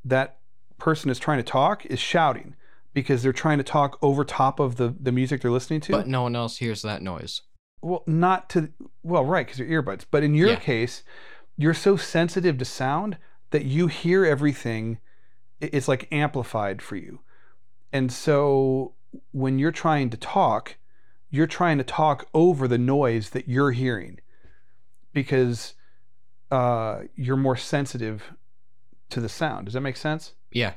that 0.05 0.39
person 0.79 1.11
is 1.11 1.19
trying 1.19 1.39
to 1.39 1.43
talk 1.45 1.87
is 1.87 1.99
shouting 1.99 2.55
because 2.93 3.23
they're 3.23 3.33
trying 3.33 3.59
to 3.59 3.65
talk 3.65 3.99
over 4.03 4.25
top 4.25 4.61
of 4.61 4.77
the, 4.77 4.95
the 5.01 5.13
music 5.13 5.41
they're 5.41 5.51
listening 5.51 5.81
to. 5.81 5.93
But 5.93 6.07
no 6.07 6.23
one 6.23 6.37
else 6.37 6.59
hears 6.59 6.83
that 6.83 7.03
noise. 7.03 7.43
Well, 7.81 8.03
not 8.07 8.49
to 8.51 8.71
well, 9.03 9.25
right, 9.25 9.47
because 9.47 9.59
your 9.59 9.83
earbuds. 9.83 10.05
But 10.11 10.23
in 10.23 10.35
your 10.35 10.51
Yeah. 10.51 10.57
case, 10.57 11.03
you're 11.57 11.75
so 11.75 11.97
sensitive 11.97 12.59
to 12.59 12.65
sound 12.65 13.17
that 13.51 13.65
you 13.65 13.87
hear 13.89 14.25
everything. 14.25 14.99
It's 15.61 15.89
like 15.89 16.09
amplified 16.13 16.83
for 16.83 16.97
you, 16.97 17.21
and 17.93 18.13
so 18.13 18.95
when 19.33 19.59
you're 19.59 19.71
trying 19.73 20.11
to 20.11 20.17
talk, 20.17 20.77
you're 21.33 21.49
trying 21.49 21.79
to 21.79 21.85
talk 21.85 22.29
over 22.35 22.69
the 22.69 22.79
noise 22.79 23.31
that 23.31 23.49
you're 23.49 23.73
hearing, 23.73 24.21
because 25.13 25.75
uh, 26.53 27.01
you're 27.17 27.37
more 27.37 27.57
sensitive 27.57 28.35
to 29.09 29.21
the 29.21 29.29
sound. 29.29 29.65
Does 29.65 29.75
that 29.75 29.81
make 29.81 29.97
sense? 29.97 30.35
Yeah. 30.53 30.75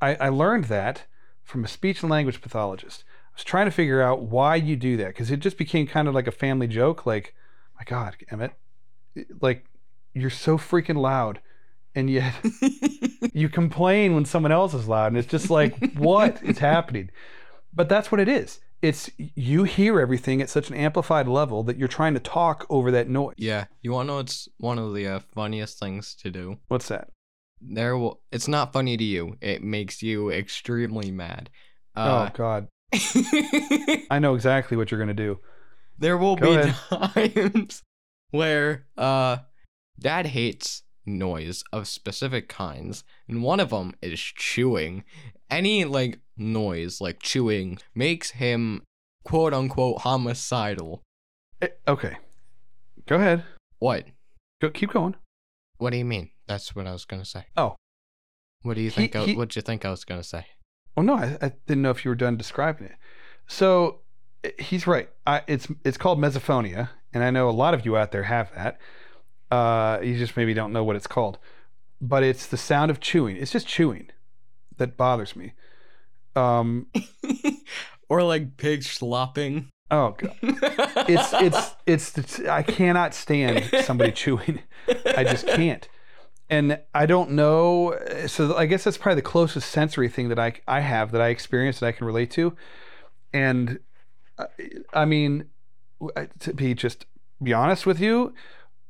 I, 0.00 0.14
I 0.14 0.28
learned 0.30 0.64
that 0.64 1.04
from 1.44 1.64
a 1.64 1.68
speech 1.68 2.02
and 2.02 2.10
language 2.10 2.40
pathologist. 2.40 3.04
I 3.08 3.36
was 3.36 3.44
trying 3.44 3.66
to 3.66 3.70
figure 3.70 4.00
out 4.00 4.22
why 4.22 4.56
you 4.56 4.74
do 4.74 4.96
that 4.96 5.08
because 5.08 5.30
it 5.30 5.40
just 5.40 5.58
became 5.58 5.86
kind 5.86 6.08
of 6.08 6.14
like 6.14 6.26
a 6.26 6.32
family 6.32 6.66
joke. 6.66 7.04
Like, 7.04 7.34
my 7.76 7.84
God, 7.84 8.16
Emmett, 8.30 8.52
like 9.42 9.66
you're 10.14 10.30
so 10.30 10.56
freaking 10.56 10.96
loud, 10.96 11.40
and 11.94 12.08
yet 12.08 12.34
you 13.34 13.50
complain 13.50 14.14
when 14.14 14.24
someone 14.24 14.52
else 14.52 14.72
is 14.72 14.88
loud, 14.88 15.08
and 15.08 15.18
it's 15.18 15.28
just 15.28 15.50
like, 15.50 15.92
what 15.92 16.42
is 16.42 16.58
happening? 16.58 17.10
But 17.74 17.90
that's 17.90 18.10
what 18.10 18.20
it 18.20 18.28
is. 18.28 18.60
It's 18.82 19.10
you 19.18 19.64
hear 19.64 20.00
everything 20.00 20.40
at 20.40 20.48
such 20.48 20.70
an 20.70 20.76
amplified 20.76 21.28
level 21.28 21.62
that 21.64 21.76
you're 21.76 21.88
trying 21.88 22.14
to 22.14 22.20
talk 22.20 22.64
over 22.70 22.90
that 22.92 23.08
noise. 23.08 23.34
yeah. 23.36 23.66
You 23.82 23.92
want 23.92 24.08
to 24.08 24.12
know 24.14 24.18
it's 24.20 24.48
one 24.58 24.78
of 24.78 24.94
the 24.94 25.06
uh, 25.06 25.20
funniest 25.34 25.78
things 25.78 26.14
to 26.16 26.30
do? 26.30 26.58
What's 26.68 26.88
that? 26.88 27.08
there 27.62 27.98
will. 27.98 28.20
It's 28.32 28.48
not 28.48 28.72
funny 28.72 28.96
to 28.96 29.04
you. 29.04 29.36
It 29.42 29.62
makes 29.62 30.02
you 30.02 30.30
extremely 30.30 31.10
mad. 31.10 31.50
oh 31.94 32.02
Uh, 32.02 32.30
God, 32.30 32.68
I 34.10 34.18
know 34.18 34.34
exactly 34.34 34.76
what 34.78 34.90
you're 34.90 35.00
gonna 35.00 35.12
do. 35.14 35.38
there 35.98 36.16
will 36.16 36.36
Go 36.36 36.54
be 36.54 36.70
ahead. 36.70 37.14
times 37.14 37.82
where 38.30 38.86
uh, 38.96 39.38
dad 39.98 40.26
hates 40.26 40.82
noise 41.04 41.62
of 41.72 41.86
specific 41.86 42.48
kinds, 42.48 43.04
and 43.28 43.42
one 43.42 43.60
of 43.60 43.70
them 43.70 43.94
is 44.00 44.18
chewing. 44.20 45.04
Any 45.50 45.84
like 45.84 46.20
noise, 46.40 47.00
like 47.00 47.20
chewing, 47.20 47.78
makes 47.94 48.30
him 48.32 48.82
quote 49.24 49.52
unquote 49.54 50.00
homicidal. 50.00 51.02
Eh, 51.62 51.68
okay, 51.86 52.16
go 53.06 53.16
ahead. 53.16 53.44
What? 53.78 54.06
Go, 54.60 54.70
keep 54.70 54.90
going. 54.92 55.14
What 55.78 55.90
do 55.90 55.96
you 55.98 56.04
mean? 56.04 56.30
That's 56.46 56.74
what 56.74 56.86
I 56.86 56.92
was 56.92 57.04
gonna 57.04 57.24
say. 57.24 57.44
Oh. 57.56 57.76
What 58.62 58.74
do 58.74 58.80
you 58.82 58.90
He- 58.90 58.96
think? 58.96 59.16
I, 59.16 59.24
he- 59.24 59.34
what'd 59.34 59.56
you 59.56 59.62
think 59.62 59.84
I 59.84 59.90
was 59.90 60.04
gonna 60.04 60.22
say? 60.24 60.46
Oh, 60.96 61.02
no, 61.02 61.14
I, 61.14 61.38
I 61.40 61.52
didn't 61.66 61.82
know 61.82 61.90
if 61.90 62.04
you 62.04 62.10
were 62.10 62.14
done 62.16 62.36
describing 62.36 62.86
it. 62.88 62.96
So 63.46 64.00
eh, 64.44 64.50
he's 64.58 64.86
right. 64.86 65.08
I, 65.26 65.42
it's 65.46 65.68
it's 65.84 65.96
called 65.96 66.18
misophonia, 66.18 66.90
and 67.14 67.22
I 67.24 67.30
know 67.30 67.48
a 67.48 67.52
lot 67.52 67.74
of 67.74 67.84
you 67.86 67.96
out 67.96 68.12
there 68.12 68.24
have 68.24 68.52
that. 68.54 68.78
Uh, 69.50 69.98
you 70.02 70.16
just 70.18 70.36
maybe 70.36 70.54
don't 70.54 70.72
know 70.72 70.84
what 70.84 70.94
it's 70.96 71.06
called, 71.06 71.38
but 72.00 72.22
it's 72.22 72.46
the 72.46 72.56
sound 72.56 72.90
of 72.90 73.00
chewing. 73.00 73.36
It's 73.36 73.50
just 73.52 73.66
chewing 73.66 74.10
that 74.76 74.96
bothers 74.96 75.34
me. 75.34 75.52
Um. 76.36 76.86
or 78.08 78.22
like 78.22 78.56
pig 78.56 78.82
slopping. 78.82 79.68
Oh 79.90 80.14
god. 80.18 80.36
It's 81.08 81.32
it's 81.32 81.74
it's 81.86 82.18
it's 82.18 82.40
I 82.40 82.62
cannot 82.62 83.14
stand 83.14 83.70
somebody 83.84 84.12
chewing. 84.12 84.60
I 85.16 85.24
just 85.24 85.46
can't. 85.46 85.88
And 86.48 86.80
I 86.94 87.06
don't 87.06 87.30
know. 87.30 87.98
So 88.26 88.56
I 88.56 88.66
guess 88.66 88.84
that's 88.84 88.98
probably 88.98 89.16
the 89.16 89.22
closest 89.22 89.70
sensory 89.70 90.08
thing 90.08 90.28
that 90.28 90.38
I 90.38 90.54
I 90.66 90.80
have 90.80 91.12
that 91.12 91.20
I 91.20 91.28
experience 91.28 91.80
that 91.80 91.86
I 91.86 91.92
can 91.92 92.06
relate 92.06 92.30
to. 92.32 92.54
And 93.32 93.78
I, 94.38 94.46
I 94.92 95.04
mean, 95.04 95.46
to 96.40 96.52
be 96.52 96.74
just 96.74 97.06
be 97.42 97.52
honest 97.52 97.86
with 97.86 98.00
you, 98.00 98.34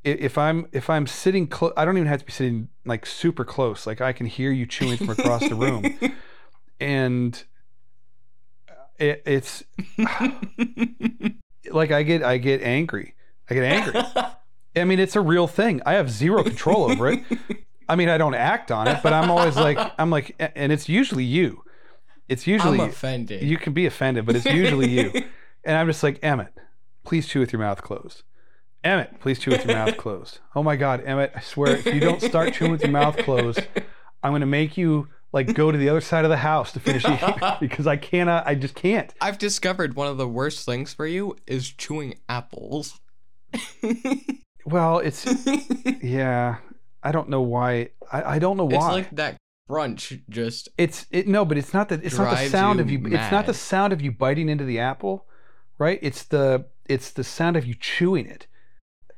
if 0.04 0.38
I'm 0.38 0.66
if 0.72 0.88
I'm 0.88 1.06
sitting 1.06 1.46
close, 1.46 1.72
I 1.76 1.84
don't 1.84 1.96
even 1.96 2.08
have 2.08 2.20
to 2.20 2.26
be 2.26 2.32
sitting 2.32 2.68
like 2.84 3.04
super 3.04 3.44
close. 3.44 3.86
Like 3.86 4.00
I 4.00 4.12
can 4.12 4.26
hear 4.26 4.50
you 4.50 4.66
chewing 4.66 4.96
from 4.96 5.10
across 5.10 5.46
the 5.46 5.54
room, 5.54 5.98
and 6.80 7.42
uh, 8.68 8.74
it, 8.98 9.22
it's 9.26 9.64
like 11.70 11.90
I 11.90 12.02
get 12.02 12.22
I 12.22 12.38
get 12.38 12.62
angry. 12.62 13.14
I 13.48 13.54
get 13.54 13.64
angry. 13.64 14.00
I 14.76 14.84
mean, 14.84 15.00
it's 15.00 15.16
a 15.16 15.20
real 15.20 15.46
thing. 15.46 15.82
I 15.84 15.94
have 15.94 16.10
zero 16.10 16.44
control 16.44 16.90
over 16.90 17.08
it. 17.08 17.22
I 17.88 17.96
mean, 17.96 18.08
I 18.08 18.18
don't 18.18 18.34
act 18.34 18.70
on 18.70 18.86
it, 18.86 19.00
but 19.02 19.12
I'm 19.12 19.30
always 19.30 19.56
like, 19.56 19.78
I'm 19.98 20.10
like, 20.10 20.36
and 20.38 20.70
it's 20.70 20.88
usually 20.88 21.24
you. 21.24 21.64
It's 22.28 22.46
usually 22.46 22.80
I'm 22.80 22.90
offended. 22.90 23.42
you 23.42 23.58
can 23.58 23.72
be 23.72 23.86
offended, 23.86 24.24
but 24.24 24.36
it's 24.36 24.46
usually 24.46 24.88
you. 24.88 25.12
And 25.64 25.76
I'm 25.76 25.88
just 25.88 26.04
like, 26.04 26.20
Emmett, 26.22 26.54
please 27.04 27.26
chew 27.26 27.40
with 27.40 27.52
your 27.52 27.60
mouth 27.60 27.82
closed. 27.82 28.22
Emmett, 28.84 29.18
please 29.20 29.40
chew 29.40 29.50
with 29.50 29.66
your 29.66 29.76
mouth 29.76 29.96
closed. 29.96 30.38
Oh 30.54 30.62
my 30.62 30.76
God, 30.76 31.02
Emmett, 31.04 31.32
I 31.34 31.40
swear, 31.40 31.76
if 31.76 31.86
you 31.86 32.00
don't 32.00 32.22
start 32.22 32.54
chewing 32.54 32.70
with 32.70 32.82
your 32.82 32.92
mouth 32.92 33.16
closed, 33.18 33.66
I'm 34.22 34.32
gonna 34.32 34.46
make 34.46 34.76
you 34.78 35.08
like 35.32 35.54
go 35.54 35.70
to 35.70 35.78
the 35.78 35.88
other 35.88 36.00
side 36.00 36.24
of 36.24 36.30
the 36.30 36.38
house 36.38 36.72
to 36.72 36.80
finish 36.80 37.04
eating 37.04 37.34
because 37.60 37.86
I 37.86 37.96
cannot. 37.96 38.46
I 38.46 38.54
just 38.54 38.74
can't. 38.74 39.12
I've 39.20 39.38
discovered 39.38 39.94
one 39.94 40.08
of 40.08 40.16
the 40.16 40.28
worst 40.28 40.66
things 40.66 40.92
for 40.92 41.06
you 41.06 41.36
is 41.46 41.70
chewing 41.70 42.18
apples. 42.28 43.00
Well, 44.64 44.98
it's 44.98 45.26
yeah. 46.02 46.56
I 47.02 47.12
don't 47.12 47.28
know 47.28 47.40
why. 47.40 47.90
I, 48.12 48.22
I 48.22 48.38
don't 48.38 48.56
know 48.56 48.66
why. 48.66 48.74
It's 48.74 48.84
like 48.84 49.10
that 49.16 49.36
crunch 49.68 50.14
just 50.28 50.68
It's 50.76 51.06
it 51.10 51.28
no, 51.28 51.44
but 51.44 51.56
it's 51.56 51.72
not 51.72 51.88
that 51.88 52.04
it's 52.04 52.18
not 52.18 52.36
the 52.36 52.48
sound 52.48 52.78
you 52.78 52.84
of 52.84 52.90
you 52.90 53.00
it's 53.06 53.32
not 53.32 53.46
the 53.46 53.54
sound 53.54 53.92
of 53.92 54.00
you 54.00 54.12
biting 54.12 54.48
into 54.48 54.64
the 54.64 54.78
apple, 54.78 55.26
right? 55.78 55.98
It's 56.02 56.24
the 56.24 56.66
it's 56.86 57.10
the 57.10 57.24
sound 57.24 57.56
of 57.56 57.66
you 57.66 57.74
chewing 57.74 58.26
it. 58.26 58.46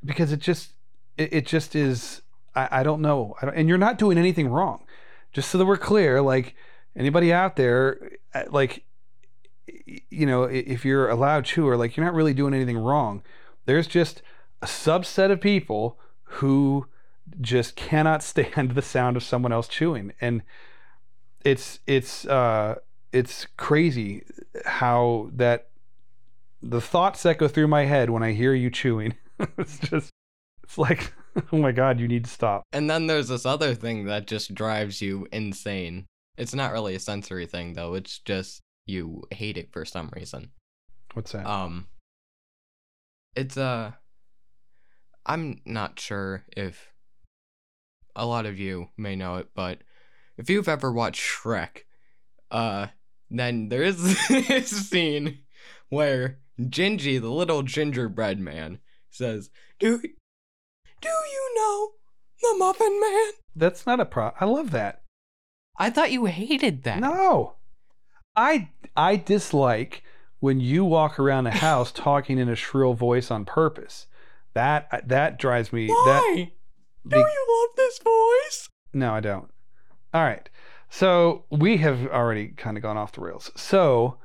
Because 0.04 0.32
it 0.32 0.40
just 0.40 0.72
it, 1.16 1.32
it 1.32 1.46
just 1.46 1.74
is 1.74 2.22
I, 2.54 2.68
I 2.80 2.82
don't 2.82 3.00
know. 3.00 3.34
I 3.40 3.46
don't, 3.46 3.54
and 3.54 3.68
you're 3.68 3.78
not 3.78 3.98
doing 3.98 4.18
anything 4.18 4.48
wrong. 4.48 4.84
Just 5.32 5.50
so 5.50 5.58
that 5.58 5.66
we're 5.66 5.76
clear, 5.76 6.20
like 6.20 6.54
anybody 6.96 7.32
out 7.32 7.56
there 7.56 8.12
uh, 8.34 8.44
like 8.50 8.84
you 10.10 10.26
know, 10.26 10.44
if 10.44 10.84
you're 10.84 11.08
a 11.08 11.14
loud 11.14 11.44
chewer, 11.44 11.76
like 11.76 11.96
you're 11.96 12.04
not 12.04 12.14
really 12.14 12.34
doing 12.34 12.54
anything 12.54 12.78
wrong. 12.78 13.22
There's 13.64 13.86
just 13.86 14.22
a 14.60 14.66
subset 14.66 15.30
of 15.30 15.40
people 15.40 15.98
who 16.24 16.86
just 17.40 17.76
cannot 17.76 18.22
stand 18.22 18.72
the 18.72 18.82
sound 18.82 19.16
of 19.16 19.22
someone 19.22 19.52
else 19.52 19.68
chewing 19.68 20.12
and 20.20 20.42
it's 21.44 21.80
it's 21.86 22.26
uh 22.26 22.74
it's 23.12 23.46
crazy 23.56 24.22
how 24.64 25.28
that 25.32 25.68
the 26.62 26.80
thoughts 26.80 27.22
that 27.22 27.38
go 27.38 27.48
through 27.48 27.66
my 27.66 27.84
head 27.84 28.10
when 28.10 28.22
I 28.22 28.32
hear 28.32 28.54
you 28.54 28.70
chewing 28.70 29.14
it's 29.58 29.78
just 29.78 30.10
it's 30.62 30.78
like 30.78 31.12
oh 31.52 31.56
my 31.58 31.72
god 31.72 31.98
you 32.00 32.08
need 32.08 32.24
to 32.24 32.30
stop 32.30 32.62
And 32.72 32.88
then 32.88 33.06
there's 33.06 33.28
this 33.28 33.46
other 33.46 33.74
thing 33.74 34.06
that 34.06 34.26
just 34.26 34.54
drives 34.54 35.00
you 35.00 35.26
insane. 35.32 36.06
It's 36.36 36.54
not 36.54 36.72
really 36.72 36.94
a 36.94 37.00
sensory 37.00 37.46
thing 37.46 37.74
though. 37.74 37.94
It's 37.94 38.18
just 38.18 38.60
you 38.86 39.22
hate 39.30 39.56
it 39.56 39.72
for 39.72 39.84
some 39.84 40.10
reason. 40.14 40.50
what's 41.14 41.32
that 41.32 41.46
Um 41.46 41.86
it's 43.34 43.56
uh 43.56 43.92
I'm 45.24 45.60
not 45.64 45.98
sure 46.00 46.44
if 46.56 46.92
a 48.14 48.26
lot 48.26 48.44
of 48.44 48.58
you 48.58 48.88
may 48.96 49.16
know 49.16 49.36
it, 49.36 49.50
but 49.54 49.78
if 50.36 50.50
you've 50.50 50.68
ever 50.68 50.92
watched 50.92 51.22
Shrek, 51.22 51.84
uh 52.50 52.88
then 53.30 53.70
there 53.70 53.82
is 53.82 54.02
this 54.28 54.88
scene 54.88 55.38
where 55.88 56.38
Gingy, 56.60 57.20
the 57.20 57.30
little 57.30 57.62
gingerbread 57.62 58.38
man, 58.38 58.78
says, 59.10 59.50
"Do 59.78 60.02
do 61.02 61.08
you 61.08 61.52
know 61.56 61.90
the 62.40 62.58
Muffin 62.58 62.98
Man?" 63.00 63.32
that's 63.54 63.86
not 63.86 64.00
a 64.00 64.06
pro 64.06 64.32
I 64.40 64.46
love 64.46 64.70
that 64.70 65.02
I 65.78 65.90
thought 65.90 66.10
you 66.12 66.24
hated 66.24 66.84
that. 66.84 67.00
no 67.00 67.54
I 68.34 68.70
I 68.96 69.16
dislike 69.16 70.02
when 70.40 70.58
you 70.60 70.84
walk 70.84 71.18
around 71.18 71.44
the 71.44 71.50
house 71.50 71.92
talking 71.92 72.38
in 72.38 72.48
a 72.48 72.56
shrill 72.56 72.94
voice 72.94 73.30
on 73.30 73.44
purpose 73.44 74.06
that 74.54 75.06
that 75.08 75.38
drives 75.38 75.72
me 75.72 75.86
that 75.88 75.94
Why? 75.94 76.52
be- 77.04 77.10
Do 77.10 77.18
you 77.18 77.46
love 77.68 77.76
this 77.76 77.98
voice? 77.98 78.68
No, 78.94 79.12
I 79.14 79.20
don't. 79.20 79.50
All 80.14 80.22
right. 80.22 80.48
So 80.90 81.44
we 81.50 81.78
have 81.78 82.06
already 82.08 82.48
kind 82.48 82.76
of 82.76 82.82
gone 82.82 82.96
off 82.98 83.12
the 83.12 83.20
rails. 83.22 83.50
So 83.56 84.18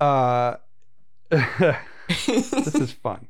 uh 0.00 0.56
this 1.30 2.74
is 2.74 2.92
fun. 2.92 3.28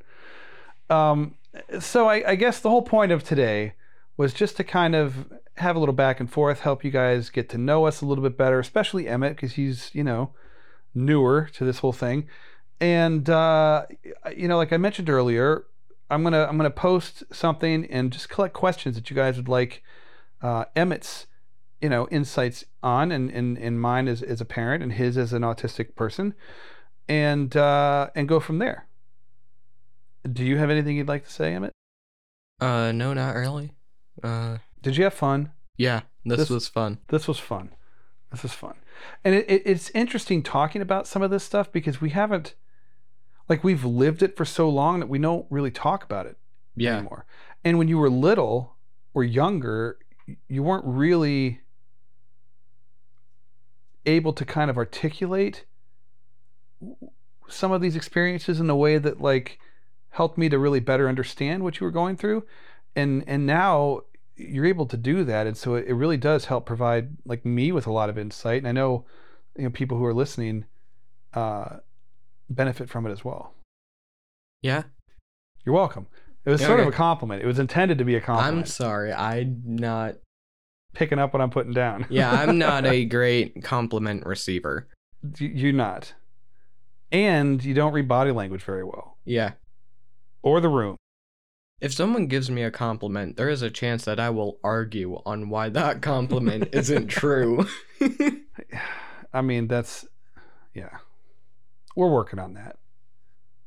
Um 0.91 1.35
so 1.81 2.09
I, 2.09 2.31
I 2.31 2.35
guess 2.35 2.61
the 2.61 2.71
whole 2.71 2.83
point 2.83 3.13
of 3.13 3.25
today 3.25 3.75
was 4.17 4.35
just 4.35 4.57
to 4.57 4.65
kind 4.65 4.95
of 4.95 5.33
have 5.57 5.77
a 5.77 5.79
little 5.79 5.95
back 5.95 6.21
and 6.21 6.31
forth, 6.31 6.61
help 6.61 6.85
you 6.85 6.91
guys 6.91 7.31
get 7.31 7.49
to 7.51 7.59
know 7.59 7.87
us 7.87 8.01
a 8.01 8.07
little 8.07 8.23
bit 8.23 8.37
better, 8.37 8.59
especially 8.59 9.09
Emmett, 9.09 9.37
because 9.37 9.53
he's, 9.53 9.91
you 9.95 10.05
know, 10.05 10.33
newer 10.95 11.49
to 11.55 11.65
this 11.65 11.79
whole 11.79 11.93
thing. 11.93 12.27
And 12.81 13.29
uh 13.29 13.87
you 14.37 14.47
know, 14.49 14.57
like 14.57 14.73
I 14.73 14.77
mentioned 14.77 15.11
earlier, 15.11 15.65
I'm 16.11 16.23
gonna 16.23 16.45
I'm 16.45 16.57
gonna 16.57 16.71
post 16.71 17.25
something 17.33 17.87
and 17.87 18.13
just 18.13 18.29
collect 18.29 18.55
questions 18.55 18.95
that 18.97 19.11
you 19.11 19.17
guys 19.17 19.37
would 19.37 19.49
like 19.49 19.83
uh, 20.43 20.65
Emmett's 20.77 21.27
you 21.81 21.89
know 21.89 22.09
insights 22.09 22.65
on 22.83 23.13
and 23.13 23.31
and, 23.31 23.59
and 23.59 23.81
mine 23.81 24.09
as, 24.09 24.23
as 24.23 24.41
a 24.41 24.45
parent 24.45 24.83
and 24.83 24.93
his 24.93 25.19
as 25.19 25.33
an 25.33 25.43
autistic 25.43 25.95
person 25.95 26.35
and 27.09 27.57
uh, 27.57 28.09
and 28.15 28.29
go 28.29 28.41
from 28.41 28.59
there. 28.59 28.88
Do 30.33 30.45
you 30.45 30.59
have 30.59 30.71
anything 30.71 30.97
you'd 30.97 31.09
like 31.09 31.25
to 31.25 31.31
say, 31.33 31.55
Emmett? 31.55 31.73
Uh, 32.61 32.93
no, 32.93 33.15
not 33.15 33.35
really. 33.37 33.73
Uh, 34.23 34.59
Did 34.83 34.97
you 34.97 35.05
have 35.05 35.15
fun? 35.15 35.53
yeah, 35.77 36.01
this, 36.25 36.39
This- 36.39 36.51
was 36.51 36.69
fun. 36.69 36.99
This 37.09 37.29
was 37.29 37.39
fun. 37.39 37.71
This 38.31 38.43
was 38.43 38.53
fun, 38.53 38.75
and 39.25 39.35
it, 39.35 39.49
it, 39.49 39.63
it's 39.65 39.89
interesting 39.91 40.43
talking 40.43 40.83
about 40.83 41.07
some 41.07 41.23
of 41.23 41.31
this 41.31 41.43
stuff 41.45 41.73
because 41.73 41.99
we 42.03 42.11
haven't, 42.11 42.55
like, 43.49 43.65
we've 43.65 43.87
lived 43.87 44.23
it 44.23 44.37
for 44.37 44.45
so 44.45 44.69
long 44.69 45.01
that 45.01 45.09
we 45.09 45.19
don't 45.19 45.47
really 45.49 45.71
talk 45.71 46.05
about 46.05 46.27
it 46.27 46.37
Yeah, 46.77 46.97
anymore. 46.99 47.25
And 47.65 47.79
when 47.79 47.89
you 47.89 47.97
were 47.97 48.11
little 48.11 48.77
or 49.15 49.25
younger, 49.25 49.99
you 50.47 50.63
weren't 50.63 50.85
really 50.85 51.63
able 54.05 54.35
to 54.35 54.45
kind 54.45 54.71
of 54.71 54.77
articulate 54.77 55.65
some 57.49 57.73
of 57.73 57.81
these 57.81 57.97
experiences 57.97 58.61
in 58.61 58.69
a 58.69 58.77
way 58.77 58.99
that 58.99 59.21
like 59.23 59.59
helped 60.11 60.39
me 60.39 60.49
to 60.49 60.59
really 60.59 60.81
better 60.81 61.09
understand 61.09 61.63
what 61.63 61.81
you 61.81 61.85
were 61.85 61.91
going 61.91 62.17
through. 62.17 62.45
And 62.97 63.23
and 63.27 63.47
now 63.47 64.01
you're 64.37 64.67
able 64.67 64.87
to 64.87 64.97
do 64.97 65.25
that 65.25 65.47
and 65.49 65.57
so 65.57 65.75
it, 65.75 65.87
it 65.89 65.95
really 65.95 66.17
does 66.17 66.45
help 66.45 66.65
provide 66.65 67.09
like 67.25 67.45
me 67.45 67.73
with 67.73 67.89
a 67.89 67.93
lot 67.93 68.09
of 68.09 68.17
insight 68.17 68.59
and 68.59 68.69
I 68.69 68.73
know 68.73 69.05
you 69.57 69.65
know 69.65 69.71
people 69.71 69.99
who 69.99 70.05
are 70.05 70.15
listening 70.15 70.65
uh 71.35 71.79
benefit 72.49 72.89
from 72.89 73.05
it 73.07 73.11
as 73.11 73.25
well. 73.25 73.53
yeah. 74.63 74.85
You're 75.67 75.75
welcome. 75.75 76.07
It 76.45 76.51
was 76.51 76.65
sort 76.65 76.81
of 76.81 76.87
a 76.87 76.93
compliment. 76.93 77.43
It 77.43 77.47
was 77.47 77.59
intended 77.59 77.99
to 77.99 78.05
be 78.05 78.15
a 78.15 78.21
compliment. 78.21 78.59
I'm 78.59 78.65
sorry. 78.67 79.13
I'm 79.13 79.61
not. 79.67 80.15
picking 80.95 81.19
up 81.19 81.33
what 81.35 81.43
I'm 81.43 81.51
putting 81.51 81.73
down. 81.75 82.07
Yeah, 82.09 82.31
I'm 82.31 82.57
not 82.67 82.87
a 82.87 83.05
great 83.05 83.63
compliment 83.65 84.25
receiver. 84.25 84.87
You're 85.39 85.73
not. 85.73 86.15
And 87.13 87.63
you 87.63 87.75
don't 87.75 87.93
read 87.93 88.07
body 88.09 88.31
language 88.31 88.63
very 88.63 88.85
well 88.85 89.19
Yeah. 89.25 89.53
Or 90.43 90.61
the 90.61 90.69
room. 90.69 90.97
If 91.81 91.93
someone 91.93 92.27
gives 92.27 92.51
me 92.51 92.63
a 92.63 92.71
compliment, 92.73 93.37
there 93.37 93.49
is 93.49 93.63
a 93.63 93.71
chance 93.71 94.05
that 94.05 94.19
I 94.19 94.31
will 94.31 94.59
argue 94.65 95.23
on 95.25 95.49
why 95.49 95.69
that 95.69 96.03
compliment 96.03 96.69
isn't 96.73 97.07
true. 97.09 97.67
I 99.33 99.43
mean, 99.43 99.69
that's, 99.69 100.07
yeah. 100.75 100.99
We're 101.95 102.11
working 102.11 102.39
on 102.39 102.55
that. 102.55 102.77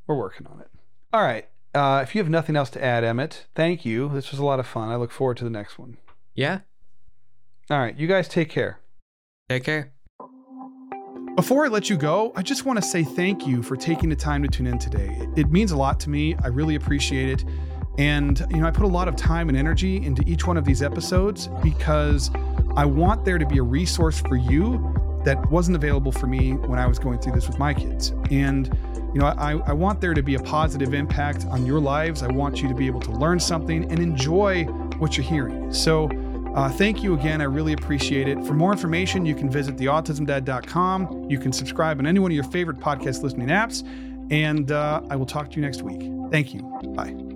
We're 0.08 0.18
working 0.18 0.48
on 0.48 0.60
it. 0.60 0.68
All 1.14 1.22
right. 1.24 1.48
Uh, 1.74 2.02
if 2.04 2.14
you 2.14 2.20
have 2.20 2.30
nothing 2.30 2.58
else 2.58 2.70
to 2.72 2.84
add, 2.84 3.04
Emmett, 3.06 3.46
thank 3.56 3.86
you. 3.86 4.10
This 4.10 4.32
was 4.32 4.40
a 4.40 4.46
lot 4.46 4.60
of 4.60 4.68
fun. 4.68 4.90
I 4.90 4.98
look 4.98 5.12
forward 5.12 5.38
to 5.38 5.44
the 5.46 5.50
next 5.50 5.80
one. 5.80 5.98
yeah. 6.36 6.60
All 7.70 7.80
right. 7.80 7.98
You 7.98 8.08
guys 8.08 8.28
take 8.28 8.50
care. 8.50 8.80
Take 9.48 9.64
care. 9.64 9.94
Before 11.36 11.66
I 11.66 11.70
let 11.70 11.90
you 11.90 11.96
go, 11.96 12.34
I 12.36 12.42
just 12.42 12.66
want 12.66 12.78
to 12.78 12.82
say 12.82 13.06
thank 13.06 13.48
you 13.48 13.64
for 13.64 13.78
taking 13.78 14.10
the 14.10 14.18
time 14.18 14.44
to 14.44 14.50
tune 14.50 14.68
in 14.68 14.78
today. 14.78 15.18
It 15.38 15.50
means 15.50 15.72
a 15.72 15.78
lot 15.78 15.98
to 16.02 16.10
me. 16.10 16.36
I 16.44 16.48
really 16.48 16.76
appreciate 16.76 17.30
it. 17.30 17.46
And, 17.98 18.46
you 18.50 18.58
know, 18.58 18.68
I 18.68 18.72
put 18.72 18.84
a 18.84 18.90
lot 18.90 19.08
of 19.08 19.16
time 19.16 19.48
and 19.48 19.58
energy 19.58 20.06
into 20.06 20.24
each 20.28 20.46
one 20.46 20.58
of 20.58 20.66
these 20.66 20.84
episodes 20.84 21.48
because 21.64 22.32
I 22.76 22.84
want 22.84 23.24
there 23.24 23.38
to 23.38 23.46
be 23.46 23.60
a 23.60 23.64
resource 23.64 24.20
for 24.20 24.36
you 24.36 24.94
that 25.24 25.50
wasn't 25.50 25.78
available 25.78 26.12
for 26.12 26.28
me 26.28 26.54
when 26.54 26.80
I 26.80 26.86
was 26.86 27.00
going 27.00 27.20
through 27.20 27.34
this 27.34 27.48
with 27.48 27.58
my 27.58 27.74
kids. 27.74 28.10
And, 28.30 28.68
you 29.14 29.22
know, 29.22 29.28
I, 29.28 29.54
I 29.54 29.72
want 29.72 30.02
there 30.02 30.14
to 30.14 30.22
be 30.22 30.36
a 30.36 30.44
positive 30.44 30.94
impact 30.94 31.46
on 31.46 31.66
your 31.66 31.80
lives. 31.80 32.24
I 32.24 32.28
want 32.28 32.62
you 32.62 32.68
to 32.68 32.76
be 32.76 32.88
able 32.88 33.00
to 33.02 33.12
learn 33.12 33.40
something 33.40 33.90
and 33.90 34.00
enjoy 34.00 34.66
what 35.00 35.16
you're 35.16 35.26
hearing. 35.26 35.72
So, 35.74 36.10
uh, 36.56 36.70
thank 36.70 37.04
you 37.04 37.14
again. 37.14 37.42
I 37.42 37.46
really 37.46 37.74
appreciate 37.74 38.28
it. 38.28 38.44
For 38.46 38.54
more 38.54 38.72
information, 38.72 39.26
you 39.26 39.36
can 39.36 39.50
visit 39.50 39.78
theautismdad.com. 39.78 41.30
You 41.30 41.40
can 41.40 41.54
subscribe 41.54 42.00
on 42.00 42.06
any 42.06 42.20
one 42.20 42.32
of 42.32 42.36
your 42.36 42.44
favorite 42.46 42.80
podcast 42.80 43.24
listening 43.24 43.48
apps. 43.48 43.88
And 44.32 44.72
uh, 44.72 45.02
I 45.10 45.16
will 45.16 45.26
talk 45.26 45.50
to 45.52 45.56
you 45.56 45.62
next 45.62 45.82
week. 45.82 46.10
Thank 46.32 46.54
you. 46.54 46.62
Bye. 46.96 47.31